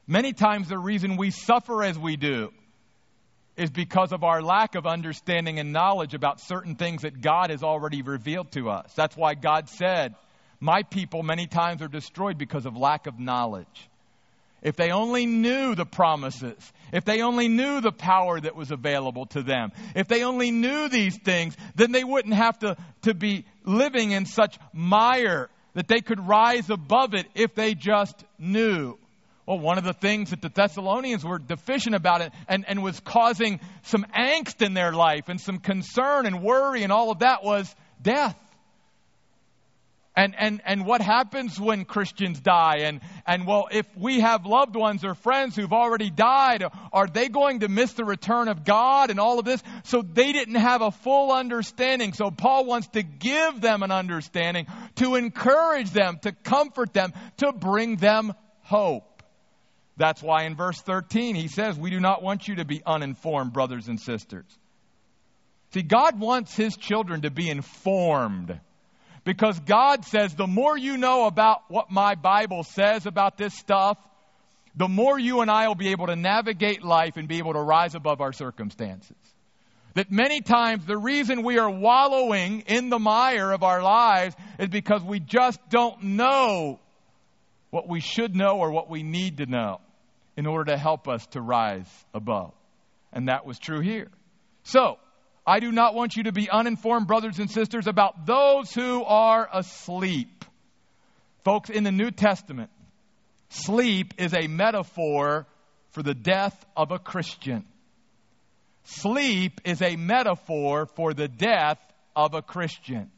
[0.07, 2.51] Many times the reason we suffer as we do
[3.57, 7.63] is because of our lack of understanding and knowledge about certain things that God has
[7.63, 8.91] already revealed to us.
[8.95, 10.15] That's why God said,
[10.61, 13.89] my people many times are destroyed because of lack of knowledge.
[14.61, 19.25] If they only knew the promises, if they only knew the power that was available
[19.27, 23.45] to them, if they only knew these things, then they wouldn't have to, to be
[23.65, 28.99] living in such mire that they could rise above it if they just knew.
[29.47, 32.99] Well, one of the things that the Thessalonians were deficient about it and, and was
[32.99, 37.43] causing some angst in their life and some concern and worry and all of that
[37.43, 38.37] was death.
[40.13, 42.79] And, and, and what happens when Christians die?
[42.79, 47.29] And, and well, if we have loved ones or friends who've already died, are they
[47.29, 49.63] going to miss the return of God and all of this?
[49.85, 52.11] So they didn't have a full understanding.
[52.11, 57.53] So Paul wants to give them an understanding, to encourage them, to comfort them, to
[57.53, 59.23] bring them hope.
[59.95, 63.53] That's why in verse 13 he says, We do not want you to be uninformed,
[63.53, 64.45] brothers and sisters.
[65.73, 68.59] See, God wants his children to be informed.
[69.23, 73.97] Because God says the more you know about what my Bible says about this stuff,
[74.75, 77.61] the more you and I will be able to navigate life and be able to
[77.61, 79.17] rise above our circumstances.
[79.93, 84.69] That many times the reason we are wallowing in the mire of our lives is
[84.69, 86.79] because we just don't know
[87.71, 89.81] what we should know or what we need to know
[90.37, 92.53] in order to help us to rise above.
[93.11, 94.09] And that was true here.
[94.63, 94.97] So,
[95.45, 99.49] I do not want you to be uninformed, brothers and sisters, about those who are
[99.51, 100.45] asleep.
[101.43, 102.69] Folks, in the New Testament,
[103.49, 105.47] sleep is a metaphor
[105.91, 107.65] for the death of a Christian.
[108.83, 111.79] Sleep is a metaphor for the death
[112.15, 113.11] of a Christian.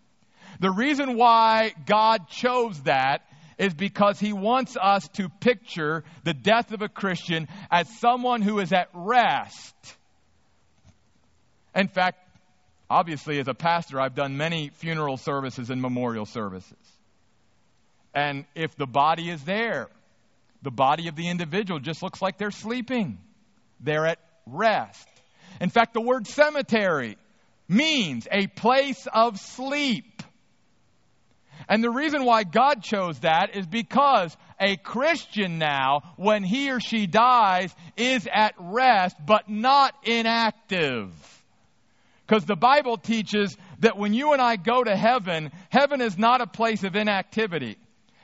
[0.60, 3.22] The reason why God chose that
[3.58, 8.60] is because he wants us to picture the death of a Christian as someone who
[8.60, 9.76] is at rest
[11.76, 12.20] in fact,
[12.90, 16.78] obviously, as a pastor, I've done many funeral services and memorial services.
[18.14, 19.88] And if the body is there,
[20.62, 23.18] the body of the individual just looks like they're sleeping.
[23.80, 25.08] They're at rest.
[25.60, 27.18] In fact, the word cemetery
[27.68, 30.24] means a place of sleep.
[31.68, 36.80] And the reason why God chose that is because a Christian now, when he or
[36.80, 41.12] she dies, is at rest but not inactive.
[42.26, 46.42] Because the Bible teaches that when you and I go to heaven, heaven is not
[46.42, 47.78] a place of inactivity.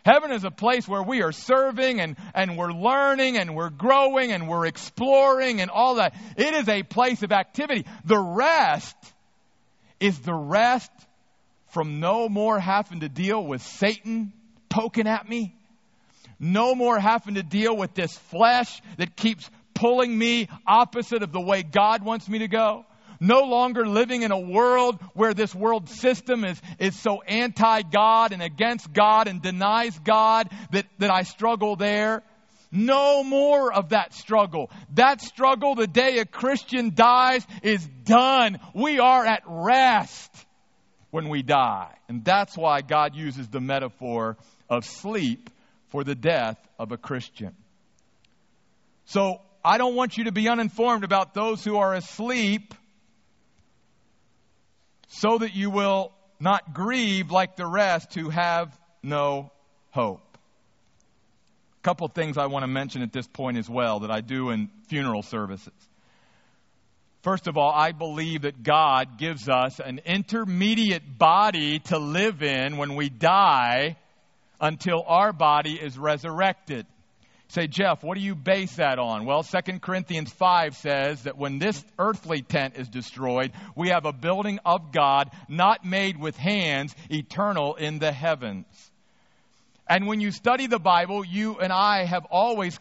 [0.06, 4.32] Heaven is a place where we are serving and, and we're learning and we're growing
[4.32, 6.16] and we're exploring and all that.
[6.38, 7.86] It is a place of activity.
[8.06, 8.96] The rest
[10.00, 10.92] is the rest
[11.68, 14.32] from no more having to deal with Satan
[14.70, 15.56] poking at me.
[16.40, 21.42] No more having to deal with this flesh that keeps pulling me opposite of the
[21.42, 22.86] way God wants me to go.
[23.20, 28.32] No longer living in a world where this world system is, is so anti God
[28.32, 32.24] and against God and denies God that, that I struggle there.
[32.72, 34.70] No more of that struggle.
[34.94, 38.60] That struggle the day a Christian dies is done.
[38.74, 40.32] We are at rest
[41.12, 41.94] when we die.
[42.08, 44.38] And that's why God uses the metaphor
[44.70, 45.50] of sleep
[45.90, 47.56] for the death of a Christian.
[49.06, 52.76] So I don't want you to be uninformed about those who are asleep
[55.10, 59.52] so that you will not grieve like the rest who have no
[59.92, 60.38] hope.
[61.80, 64.50] A couple things I want to mention at this point as well that I do
[64.52, 65.74] in funeral services.
[67.22, 72.78] First of all, I believe that God gives us an intermediate body to live in
[72.78, 73.98] when we die
[74.62, 76.86] until our body is resurrected.
[77.50, 79.26] Say, Jeff, what do you base that on?
[79.26, 84.14] Well, 2 Corinthians 5 says that when this earthly tent is destroyed, we have a
[84.14, 88.68] building of God not made with hands, eternal in the heavens.
[89.88, 92.80] And when you study the Bible, you and I have always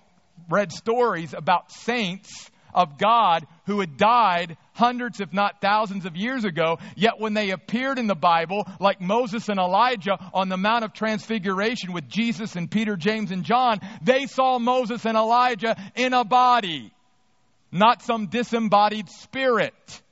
[0.50, 6.44] read stories about saints of God who had died hundreds, if not thousands of years
[6.44, 6.78] ago.
[6.96, 10.92] Yet when they appeared in the Bible, like Moses and Elijah on the Mount of
[10.92, 16.24] Transfiguration with Jesus and Peter, James, and John, they saw Moses and Elijah in a
[16.24, 16.92] body,
[17.72, 20.02] not some disembodied spirit.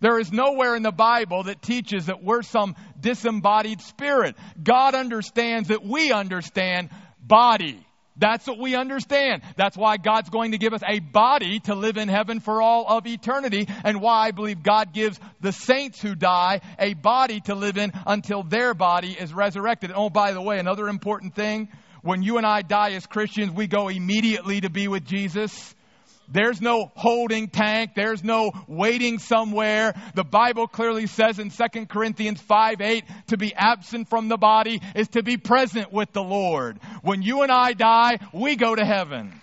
[0.00, 4.36] There is nowhere in the Bible that teaches that we're some disembodied spirit.
[4.62, 7.84] God understands that we understand body.
[8.18, 9.42] That's what we understand.
[9.56, 12.86] That's why God's going to give us a body to live in heaven for all
[12.86, 17.54] of eternity, and why I believe God gives the saints who die a body to
[17.54, 19.92] live in until their body is resurrected.
[19.94, 21.68] Oh, by the way, another important thing
[22.02, 25.74] when you and I die as Christians, we go immediately to be with Jesus.
[26.30, 27.92] There's no holding tank.
[27.96, 29.94] There's no waiting somewhere.
[30.14, 34.80] The Bible clearly says in 2 Corinthians 5 8, to be absent from the body
[34.94, 36.78] is to be present with the Lord.
[37.02, 39.40] When you and I die, we go to heaven.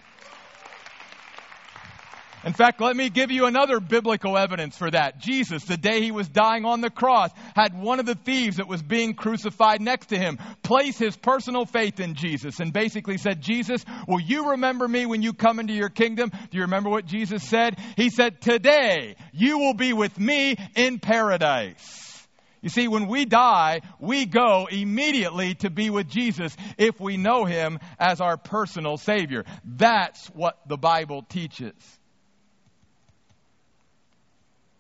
[2.45, 5.19] In fact, let me give you another biblical evidence for that.
[5.19, 8.67] Jesus, the day he was dying on the cross, had one of the thieves that
[8.67, 13.41] was being crucified next to him place his personal faith in Jesus and basically said,
[13.41, 16.29] Jesus, will you remember me when you come into your kingdom?
[16.29, 17.79] Do you remember what Jesus said?
[17.97, 22.27] He said, Today you will be with me in paradise.
[22.62, 27.45] You see, when we die, we go immediately to be with Jesus if we know
[27.45, 29.45] him as our personal Savior.
[29.63, 31.73] That's what the Bible teaches.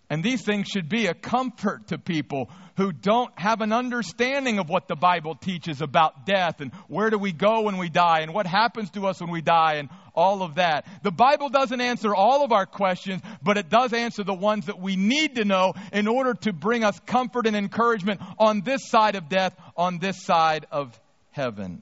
[0.09, 4.69] And these things should be a comfort to people who don't have an understanding of
[4.69, 8.33] what the Bible teaches about death and where do we go when we die and
[8.33, 10.85] what happens to us when we die and all of that.
[11.01, 14.79] The Bible doesn't answer all of our questions, but it does answer the ones that
[14.79, 19.15] we need to know in order to bring us comfort and encouragement on this side
[19.15, 20.99] of death, on this side of
[21.31, 21.81] heaven.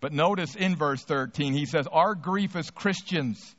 [0.00, 3.55] But notice in verse 13, he says, Our grief as Christians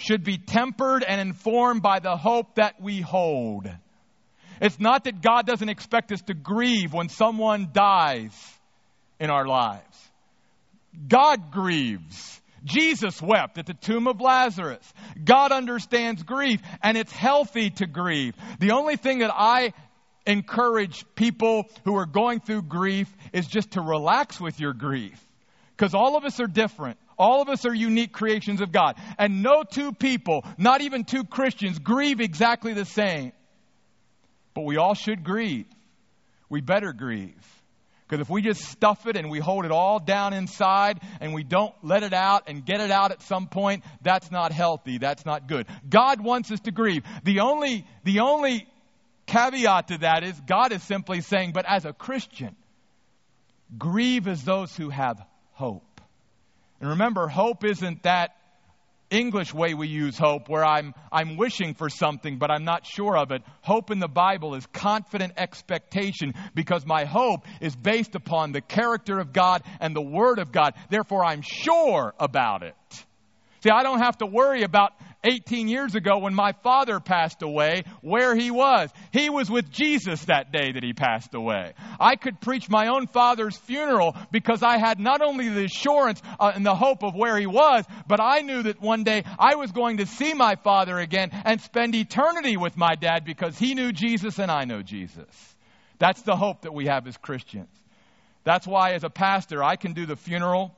[0.00, 3.70] should be tempered and informed by the hope that we hold.
[4.60, 8.32] It's not that God doesn't expect us to grieve when someone dies
[9.18, 10.10] in our lives.
[11.08, 12.40] God grieves.
[12.64, 14.92] Jesus wept at the tomb of Lazarus.
[15.24, 18.34] God understands grief, and it's healthy to grieve.
[18.58, 19.72] The only thing that I
[20.26, 25.18] encourage people who are going through grief is just to relax with your grief.
[25.76, 26.98] Because all of us are different.
[27.20, 28.96] All of us are unique creations of God.
[29.18, 33.32] And no two people, not even two Christians, grieve exactly the same.
[34.54, 35.66] But we all should grieve.
[36.48, 37.46] We better grieve.
[38.08, 41.44] Because if we just stuff it and we hold it all down inside and we
[41.44, 44.96] don't let it out and get it out at some point, that's not healthy.
[44.96, 45.66] That's not good.
[45.88, 47.04] God wants us to grieve.
[47.22, 48.66] The only, the only
[49.26, 52.56] caveat to that is God is simply saying, but as a Christian,
[53.76, 55.22] grieve as those who have
[55.52, 55.84] hope.
[56.80, 58.36] And remember, hope isn't that
[59.10, 63.16] English way we use hope, where I'm, I'm wishing for something, but I'm not sure
[63.18, 63.42] of it.
[63.60, 69.18] Hope in the Bible is confident expectation because my hope is based upon the character
[69.18, 70.74] of God and the Word of God.
[70.90, 72.74] Therefore, I'm sure about it.
[73.62, 74.92] See, I don't have to worry about
[75.24, 78.90] 18 years ago when my father passed away where he was.
[79.12, 81.74] He was with Jesus that day that he passed away.
[81.98, 86.52] I could preach my own father's funeral because I had not only the assurance uh,
[86.54, 89.72] and the hope of where he was, but I knew that one day I was
[89.72, 93.92] going to see my father again and spend eternity with my dad because he knew
[93.92, 95.26] Jesus and I know Jesus.
[95.98, 97.68] That's the hope that we have as Christians.
[98.44, 100.74] That's why, as a pastor, I can do the funeral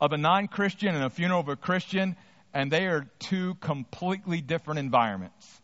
[0.00, 2.16] of a non Christian and a funeral of a Christian,
[2.54, 5.60] and they are two completely different environments.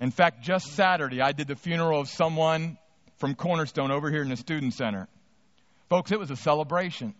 [0.00, 2.76] In fact, just Saturday, I did the funeral of someone
[3.18, 5.08] from Cornerstone over here in the Student Center.
[5.88, 7.14] Folks, it was a celebration.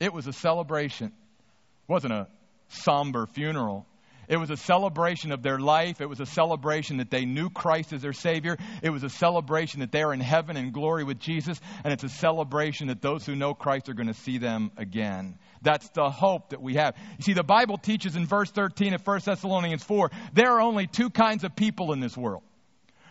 [0.00, 1.08] It was a celebration.
[1.08, 2.26] It wasn't a
[2.68, 3.86] somber funeral.
[4.28, 6.00] It was a celebration of their life.
[6.00, 8.56] It was a celebration that they knew Christ as their Savior.
[8.82, 11.60] It was a celebration that they are in heaven in glory with Jesus.
[11.84, 15.38] And it's a celebration that those who know Christ are going to see them again.
[15.62, 16.94] That's the hope that we have.
[17.18, 20.86] You see, the Bible teaches in verse 13 of 1 Thessalonians 4 there are only
[20.86, 22.42] two kinds of people in this world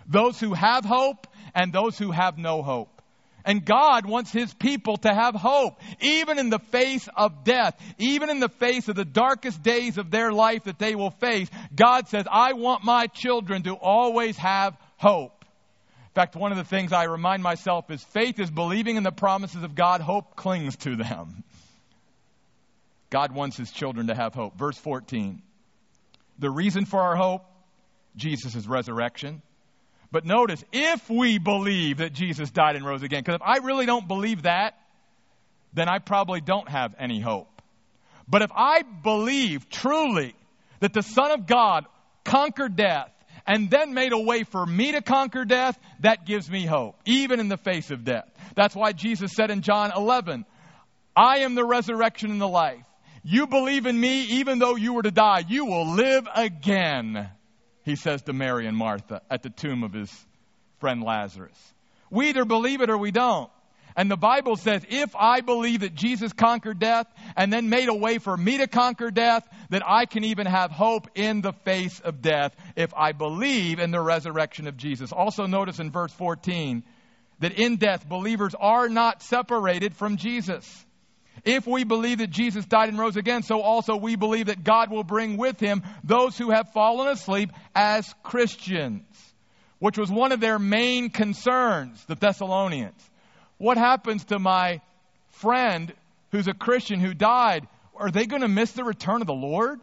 [0.08, 2.95] those who have hope and those who have no hope.
[3.46, 8.32] And God wants His people to have hope, even in the face of death, even
[8.32, 11.48] in the face of the darkest days of their life that they will face.
[11.76, 15.46] God says, I want my children to always have hope.
[16.16, 19.12] In fact, one of the things I remind myself is faith is believing in the
[19.12, 21.44] promises of God, hope clings to them.
[23.12, 24.58] God wants His children to have hope.
[24.58, 25.42] Verse 14.
[26.40, 27.46] The reason for our hope,
[28.16, 29.42] Jesus' resurrection.
[30.12, 33.86] But notice, if we believe that Jesus died and rose again, because if I really
[33.86, 34.78] don't believe that,
[35.74, 37.62] then I probably don't have any hope.
[38.28, 40.34] But if I believe truly
[40.80, 41.86] that the Son of God
[42.24, 43.12] conquered death
[43.46, 47.40] and then made a way for me to conquer death, that gives me hope, even
[47.40, 48.26] in the face of death.
[48.56, 50.46] That's why Jesus said in John 11,
[51.16, 52.86] I am the resurrection and the life.
[53.24, 57.30] You believe in me, even though you were to die, you will live again
[57.86, 60.12] he says to Mary and Martha at the tomb of his
[60.80, 61.58] friend Lazarus.
[62.10, 63.50] We either believe it or we don't.
[63.96, 67.08] And the Bible says, if I believe that Jesus conquered death
[67.38, 70.70] and then made a way for me to conquer death, that I can even have
[70.70, 75.14] hope in the face of death if I believe in the resurrection of Jesus.
[75.14, 76.84] Also, notice in verse 14
[77.40, 80.86] that in death, believers are not separated from Jesus.
[81.44, 84.90] If we believe that Jesus died and rose again, so also we believe that God
[84.90, 89.04] will bring with him those who have fallen asleep as Christians,
[89.80, 93.02] which was one of their main concerns, the Thessalonians.
[93.58, 94.82] What happens to my
[95.30, 95.94] friend
[96.32, 97.68] who's a Christian who died?
[97.96, 99.80] Are they going to miss the return of the Lord?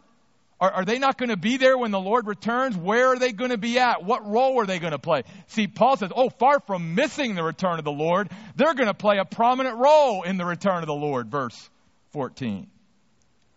[0.63, 2.77] Are, are they not going to be there when the Lord returns?
[2.77, 4.05] Where are they going to be at?
[4.05, 5.23] What role are they going to play?
[5.47, 8.93] See, Paul says, oh, far from missing the return of the Lord, they're going to
[8.93, 11.29] play a prominent role in the return of the Lord.
[11.29, 11.69] Verse
[12.11, 12.67] 14.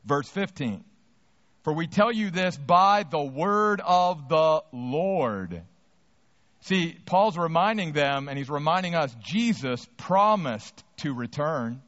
[0.04, 0.82] Verse 15.
[1.62, 5.62] For we tell you this by the word of the Lord.
[6.62, 11.82] See, Paul's reminding them, and he's reminding us, Jesus promised to return.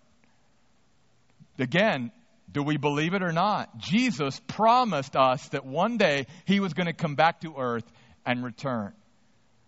[1.59, 2.13] Again,
[2.51, 3.79] do we believe it or not?
[3.79, 7.85] Jesus promised us that one day he was going to come back to earth
[8.25, 8.93] and return.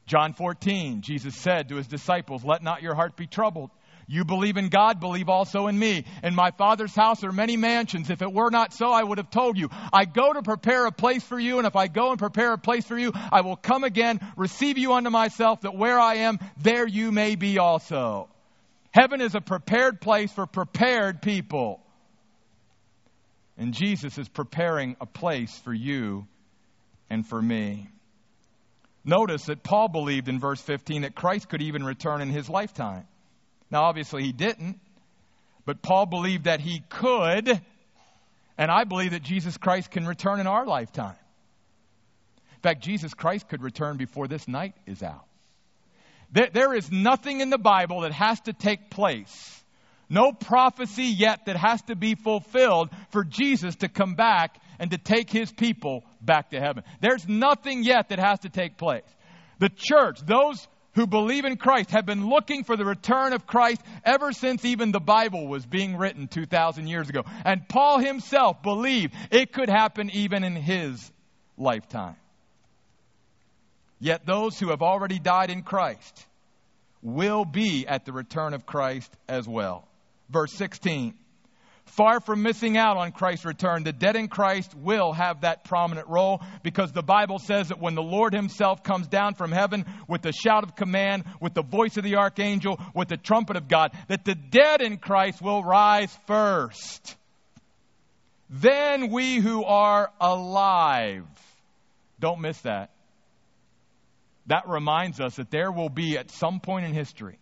[0.06, 3.70] John 14, Jesus said to his disciples, Let not your heart be troubled.
[4.08, 6.04] You believe in God, believe also in me.
[6.24, 8.10] In my Father's house are many mansions.
[8.10, 9.68] If it were not so, I would have told you.
[9.92, 12.58] I go to prepare a place for you, and if I go and prepare a
[12.58, 16.40] place for you, I will come again, receive you unto myself, that where I am,
[16.60, 18.28] there you may be also.
[18.90, 21.80] Heaven is a prepared place for prepared people.
[23.60, 26.26] And Jesus is preparing a place for you
[27.10, 27.90] and for me.
[29.04, 33.06] Notice that Paul believed in verse 15 that Christ could even return in his lifetime.
[33.70, 34.80] Now, obviously, he didn't,
[35.66, 37.48] but Paul believed that he could,
[38.56, 41.16] and I believe that Jesus Christ can return in our lifetime.
[42.54, 45.26] In fact, Jesus Christ could return before this night is out.
[46.32, 49.59] There, there is nothing in the Bible that has to take place
[50.10, 54.98] no prophecy yet that has to be fulfilled for Jesus to come back and to
[54.98, 56.82] take his people back to heaven.
[57.00, 59.04] There's nothing yet that has to take place.
[59.60, 63.80] The church, those who believe in Christ, have been looking for the return of Christ
[64.04, 67.22] ever since even the Bible was being written 2,000 years ago.
[67.44, 71.12] And Paul himself believed it could happen even in his
[71.56, 72.16] lifetime.
[74.00, 76.26] Yet those who have already died in Christ
[77.02, 79.86] will be at the return of Christ as well
[80.30, 81.14] verse 16.
[81.86, 86.06] Far from missing out on Christ's return, the dead in Christ will have that prominent
[86.06, 90.22] role because the Bible says that when the Lord Himself comes down from heaven with
[90.22, 93.90] the shout of command, with the voice of the archangel, with the trumpet of God,
[94.06, 97.16] that the dead in Christ will rise first.
[98.50, 101.24] Then we who are alive.
[102.20, 102.90] Don't miss that.
[104.46, 107.38] That reminds us that there will be, at some point in history,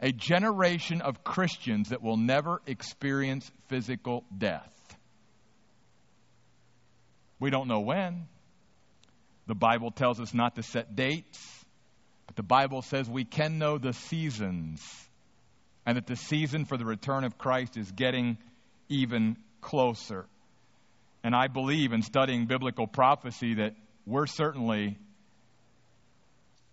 [0.00, 4.72] a generation of Christians that will never experience physical death.
[7.38, 8.26] We don't know when.
[9.46, 11.38] The Bible tells us not to set dates,
[12.26, 14.80] but the Bible says we can know the seasons,
[15.84, 18.38] and that the season for the return of Christ is getting
[18.88, 20.26] even closer.
[21.22, 23.74] And I believe in studying biblical prophecy that
[24.06, 24.98] we're certainly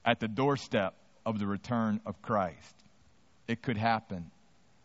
[0.05, 0.93] at the doorstep
[1.25, 2.75] of the return of Christ.
[3.47, 4.31] It could happen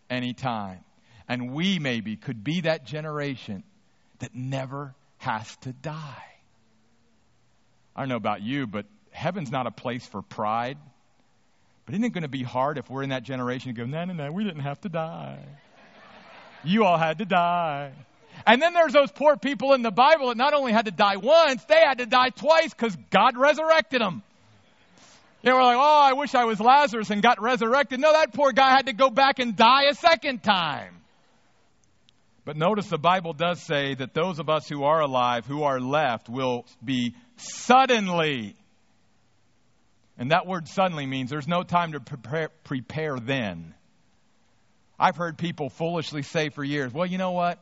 [0.09, 0.81] anytime.
[1.29, 3.65] And we maybe could be that generation
[4.19, 6.25] that never has to die.
[7.95, 10.79] I don't know about you, but heaven's not a place for pride.
[11.87, 14.05] But isn't it going to be hard if we're in that generation and go, no,
[14.05, 15.41] no, no, we didn't have to die.
[16.65, 17.93] You all had to die.
[18.47, 21.17] And then there's those poor people in the Bible that not only had to die
[21.17, 24.23] once, they had to die twice because God resurrected them.
[25.43, 27.99] You know, we're like, oh, I wish I was Lazarus and got resurrected.
[27.99, 31.03] No, that poor guy had to go back and die a second time.
[32.45, 35.81] But notice the Bible does say that those of us who are alive, who are
[35.81, 38.57] left, will be suddenly.
[40.17, 43.75] And that word suddenly means there's no time to prepare, prepare then.
[44.99, 47.59] I've heard people foolishly say for years, well, you know what?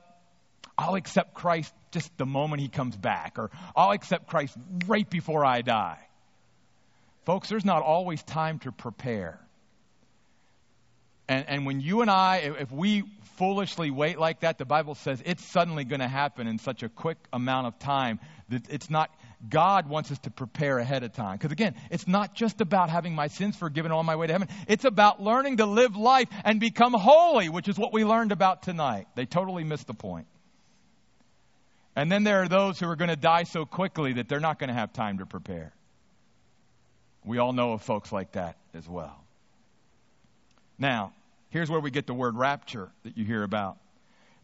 [0.76, 4.54] I'll accept Christ just the moment he comes back, or I'll accept Christ
[4.86, 5.98] right before I die.
[7.24, 9.40] Folks, there's not always time to prepare.
[11.28, 13.04] And, and when you and I, if we
[13.36, 16.88] foolishly wait like that, the Bible says it's suddenly going to happen in such a
[16.88, 18.18] quick amount of time
[18.48, 19.10] that it's not,
[19.48, 21.38] God wants us to prepare ahead of time.
[21.38, 24.48] Because again, it's not just about having my sins forgiven on my way to heaven.
[24.66, 28.64] It's about learning to live life and become holy, which is what we learned about
[28.64, 29.06] tonight.
[29.14, 30.26] They totally missed the point.
[31.94, 34.58] And then there are those who are going to die so quickly that they're not
[34.58, 35.72] going to have time to prepare.
[37.24, 39.16] We all know of folks like that as well.
[40.78, 41.12] Now,
[41.50, 43.76] here's where we get the word rapture that you hear about.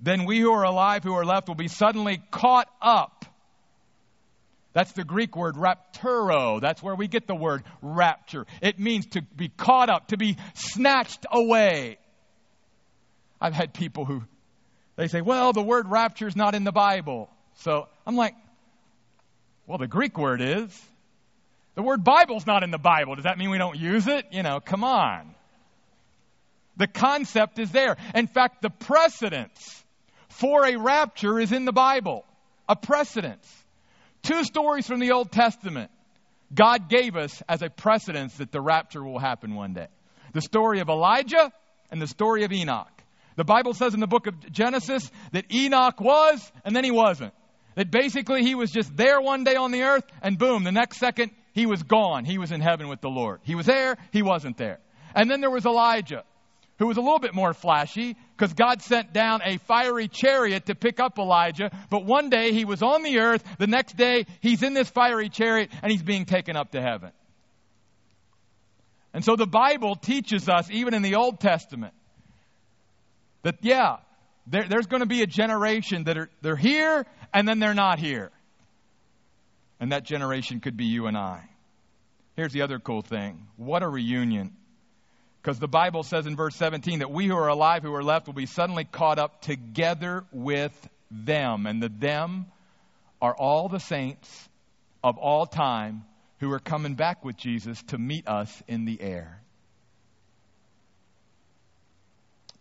[0.01, 3.25] Then we who are alive, who are left, will be suddenly caught up.
[4.75, 6.61] That's the Greek word rapturo.
[6.61, 8.45] That's where we get the word rapture.
[8.61, 11.97] It means to be caught up, to be snatched away.
[13.41, 14.23] I've had people who
[14.97, 17.31] they say, well, the word rapture is not in the Bible.
[17.61, 18.35] So I'm like,
[19.67, 20.79] well, the Greek word is.
[21.77, 23.15] The word Bible's not in the Bible.
[23.15, 24.27] Does that mean we don't use it?
[24.33, 25.35] You know, come on.
[26.79, 27.97] The concept is there.
[28.15, 29.85] In fact, the precedence
[30.31, 32.25] for a rapture is in the Bible.
[32.69, 33.47] A precedence.
[34.23, 35.91] Two stories from the Old Testament
[36.53, 39.89] God gave us as a precedence that the rapture will happen one day.
[40.33, 41.53] The story of Elijah
[41.91, 42.91] and the story of Enoch.
[43.37, 47.35] The Bible says in the book of Genesis that Enoch was and then he wasn't.
[47.75, 50.99] That basically he was just there one day on the earth and boom, the next
[50.99, 52.27] second he was gone.
[52.27, 53.41] He was in heaven with the Lord.
[53.43, 54.79] He was there, he wasn't there.
[55.15, 56.23] And then there was Elijah,
[56.79, 60.75] who was a little bit more flashy because God sent down a fiery chariot to
[60.75, 61.71] pick up Elijah.
[61.89, 65.31] But one day he was on the earth, the next day he's in this fiery
[65.31, 67.11] chariot and he's being taken up to heaven.
[69.15, 71.95] And so the Bible teaches us, even in the Old Testament,
[73.45, 73.97] that yeah,
[74.47, 77.99] there, there's going to be a generation that are they're here and then they're not
[77.99, 78.31] here.
[79.79, 81.49] And that generation could be you and I.
[82.37, 83.47] Here's the other cool thing.
[83.57, 84.57] What a reunion.
[85.43, 88.27] Because the Bible says in verse 17 that we who are alive, who are left,
[88.27, 90.73] will be suddenly caught up together with
[91.11, 91.67] them.
[91.67, 92.47] And the them
[93.23, 94.49] are all the saints
[95.05, 96.05] of all time
[96.41, 99.41] who are coming back with Jesus to meet us in the air.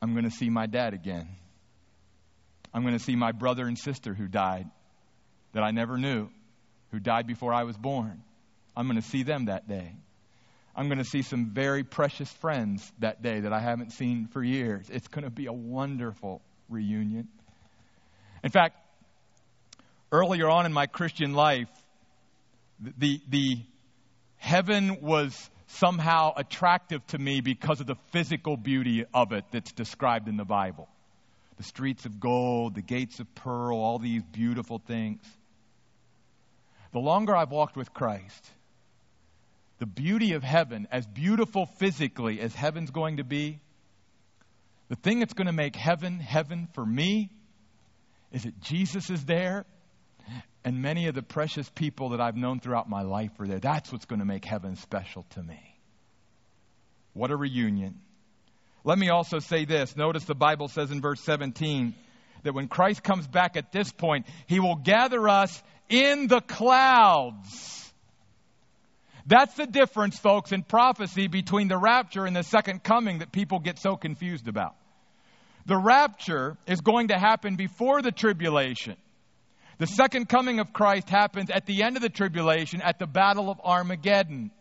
[0.02, 1.28] I'm going to see my dad again.
[2.74, 4.70] I'm going to see my brother and sister who died
[5.54, 6.30] that I never knew,
[6.92, 8.22] who died before I was born.
[8.76, 9.92] I'm going to see them that day.
[10.76, 14.44] I'm going to see some very precious friends that day that I haven't seen for
[14.44, 14.90] years.
[14.92, 17.30] It's going to be a wonderful reunion.
[18.44, 18.76] In fact,
[20.12, 21.70] earlier on in my Christian life,
[22.98, 23.58] the, the
[24.38, 30.28] heaven was somehow attractive to me because of the physical beauty of it that's described
[30.28, 30.88] in the Bible.
[31.58, 35.22] The streets of gold, the gates of pearl, all these beautiful things.
[36.96, 38.50] The longer I've walked with Christ,
[39.80, 43.60] the beauty of heaven, as beautiful physically as heaven's going to be,
[44.88, 47.32] the thing that's going to make heaven heaven for me
[48.32, 49.66] is that Jesus is there
[50.64, 53.60] and many of the precious people that I've known throughout my life are there.
[53.60, 55.78] That's what's going to make heaven special to me.
[57.12, 58.00] What a reunion.
[58.86, 59.98] Let me also say this.
[59.98, 61.94] Notice the Bible says in verse 17
[62.44, 67.94] that when Christ comes back at this point, he will gather us in the clouds.
[69.28, 73.60] That's the difference, folks, in prophecy between the rapture and the second coming that people
[73.60, 74.76] get so confused about.
[75.66, 78.98] The rapture is going to happen before the tribulation.
[79.78, 83.50] The second coming of Christ happens at the end of the tribulation at the Battle
[83.50, 84.52] of Armageddon.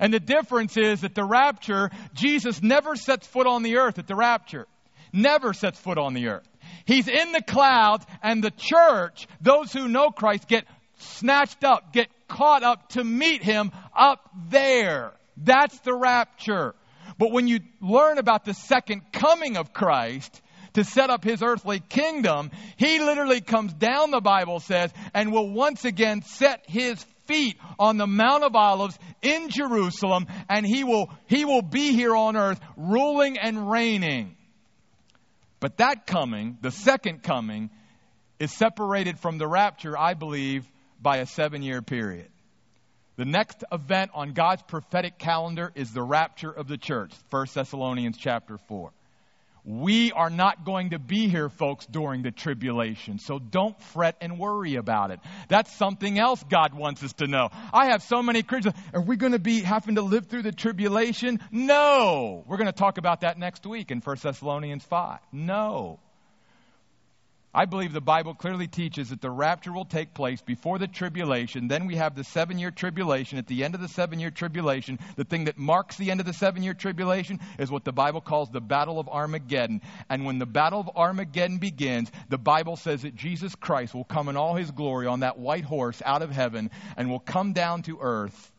[0.00, 4.06] And the difference is that the rapture, Jesus never sets foot on the earth at
[4.06, 4.66] the rapture.
[5.12, 6.48] Never sets foot on the earth.
[6.84, 10.64] He's in the clouds, and the church, those who know Christ, get
[10.98, 15.12] snatched up, get caught up to meet him up there.
[15.36, 16.74] That's the rapture.
[17.18, 20.40] But when you learn about the second coming of Christ,
[20.74, 25.50] to set up his earthly kingdom, he literally comes down, the Bible says, and will
[25.50, 31.10] once again set his feet on the Mount of Olives in Jerusalem, and he will,
[31.26, 34.36] he will be here on earth ruling and reigning.
[35.60, 37.70] But that coming, the second coming,
[38.38, 40.66] is separated from the rapture, I believe,
[41.00, 42.28] by a seven year period.
[43.16, 48.16] The next event on God's prophetic calendar is the rapture of the church, 1 Thessalonians
[48.16, 48.90] chapter 4.
[49.64, 53.18] We are not going to be here, folks, during the tribulation.
[53.18, 55.20] So don't fret and worry about it.
[55.48, 57.50] That's something else God wants us to know.
[57.72, 58.74] I have so many Christians.
[58.94, 61.40] Are we going to be having to live through the tribulation?
[61.50, 62.44] No.
[62.46, 65.18] We're going to talk about that next week in 1 Thessalonians 5.
[65.32, 65.98] No.
[67.52, 71.66] I believe the Bible clearly teaches that the rapture will take place before the tribulation.
[71.66, 73.38] Then we have the seven year tribulation.
[73.38, 76.26] At the end of the seven year tribulation, the thing that marks the end of
[76.26, 79.80] the seven year tribulation is what the Bible calls the Battle of Armageddon.
[80.08, 84.28] And when the Battle of Armageddon begins, the Bible says that Jesus Christ will come
[84.28, 87.82] in all his glory on that white horse out of heaven and will come down
[87.82, 88.52] to earth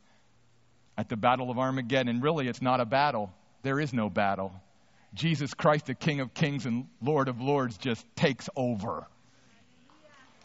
[0.98, 2.10] at the Battle of Armageddon.
[2.10, 3.32] And really, it's not a battle,
[3.64, 4.52] there is no battle.
[5.14, 9.08] Jesus Christ, the King of Kings and Lord of Lords, just takes over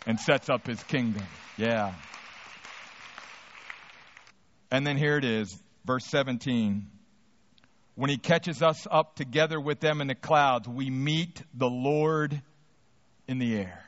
[0.06, 1.24] and sets up his kingdom.
[1.56, 1.94] Yeah.
[4.70, 6.86] And then here it is, verse 17.
[7.94, 12.40] When he catches us up together with them in the clouds, we meet the Lord
[13.26, 13.82] in the air.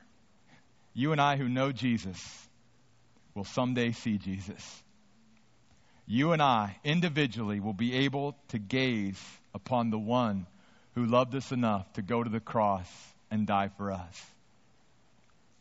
[0.95, 2.19] You and I who know Jesus
[3.35, 4.83] will someday see Jesus.
[6.07, 9.23] You and I individually will be able to gaze
[9.53, 10.47] upon the one
[10.99, 12.91] who loved us enough to go to the cross
[13.31, 14.27] and die for us.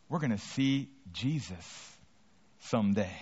[0.08, 1.96] We're going to see Jesus
[2.62, 3.16] someday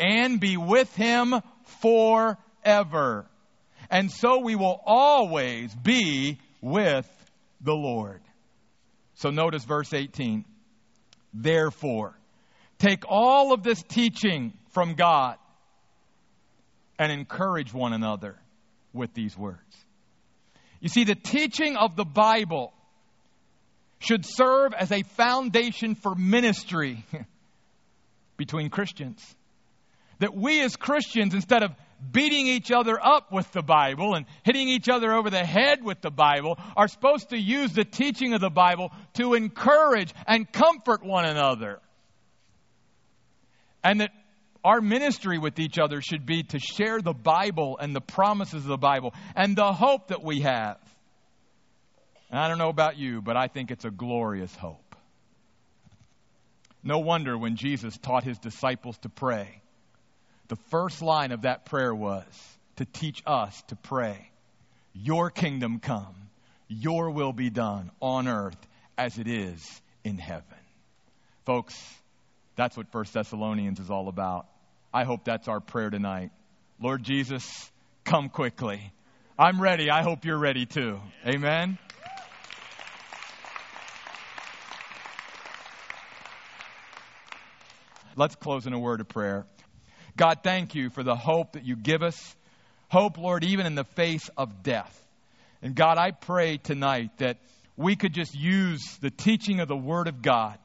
[0.00, 1.34] and be with him
[1.80, 3.26] forever.
[3.88, 7.08] And so we will always be with
[7.60, 8.20] the Lord.
[9.14, 10.44] So notice verse 18.
[11.32, 12.18] Therefore,
[12.78, 15.36] take all of this teaching from God
[16.98, 18.36] and encourage one another
[18.92, 19.60] with these words.
[20.80, 22.72] You see, the teaching of the Bible
[24.00, 27.04] should serve as a foundation for ministry
[28.36, 29.24] between Christians.
[30.20, 31.72] That we as Christians, instead of
[32.12, 36.00] beating each other up with the Bible and hitting each other over the head with
[36.00, 41.04] the Bible, are supposed to use the teaching of the Bible to encourage and comfort
[41.04, 41.80] one another.
[43.82, 44.10] And that
[44.64, 48.68] our ministry with each other should be to share the Bible and the promises of
[48.68, 50.78] the Bible and the hope that we have.
[52.30, 54.96] And I don't know about you, but I think it's a glorious hope.
[56.82, 59.60] No wonder when Jesus taught his disciples to pray,
[60.48, 62.24] the first line of that prayer was
[62.76, 64.30] to teach us to pray,
[64.92, 66.14] Your kingdom come,
[66.68, 68.58] your will be done on earth
[68.96, 70.44] as it is in heaven.
[71.44, 71.74] Folks,
[72.58, 74.48] that's what 1 Thessalonians is all about.
[74.92, 76.32] I hope that's our prayer tonight.
[76.82, 77.70] Lord Jesus,
[78.02, 78.92] come quickly.
[79.38, 79.90] I'm ready.
[79.90, 80.98] I hope you're ready too.
[81.24, 81.78] Amen.
[88.16, 89.46] Let's close in a word of prayer.
[90.16, 92.36] God, thank you for the hope that you give us.
[92.88, 94.92] Hope, Lord, even in the face of death.
[95.62, 97.38] And God, I pray tonight that
[97.76, 100.58] we could just use the teaching of the Word of God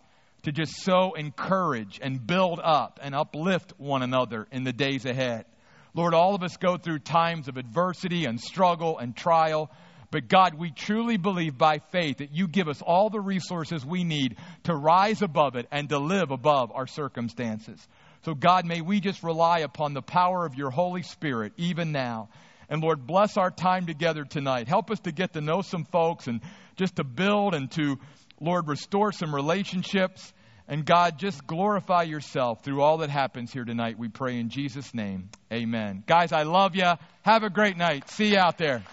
[0.44, 5.46] to just so encourage and build up and uplift one another in the days ahead.
[5.94, 9.72] Lord, all of us go through times of adversity and struggle and trial.
[10.12, 14.04] But God, we truly believe by faith that you give us all the resources we
[14.04, 17.80] need to rise above it and to live above our circumstances.
[18.26, 22.30] So, God, may we just rely upon the power of your Holy Spirit even now.
[22.70, 24.68] And Lord, bless our time together tonight.
[24.68, 26.42] Help us to get to know some folks and
[26.76, 28.00] just to build and to
[28.44, 30.34] Lord, restore some relationships.
[30.68, 33.98] And God, just glorify yourself through all that happens here tonight.
[33.98, 35.30] We pray in Jesus' name.
[35.52, 36.04] Amen.
[36.08, 36.90] Guys, I love you.
[37.24, 38.10] Have a great night.
[38.10, 38.84] See you out there.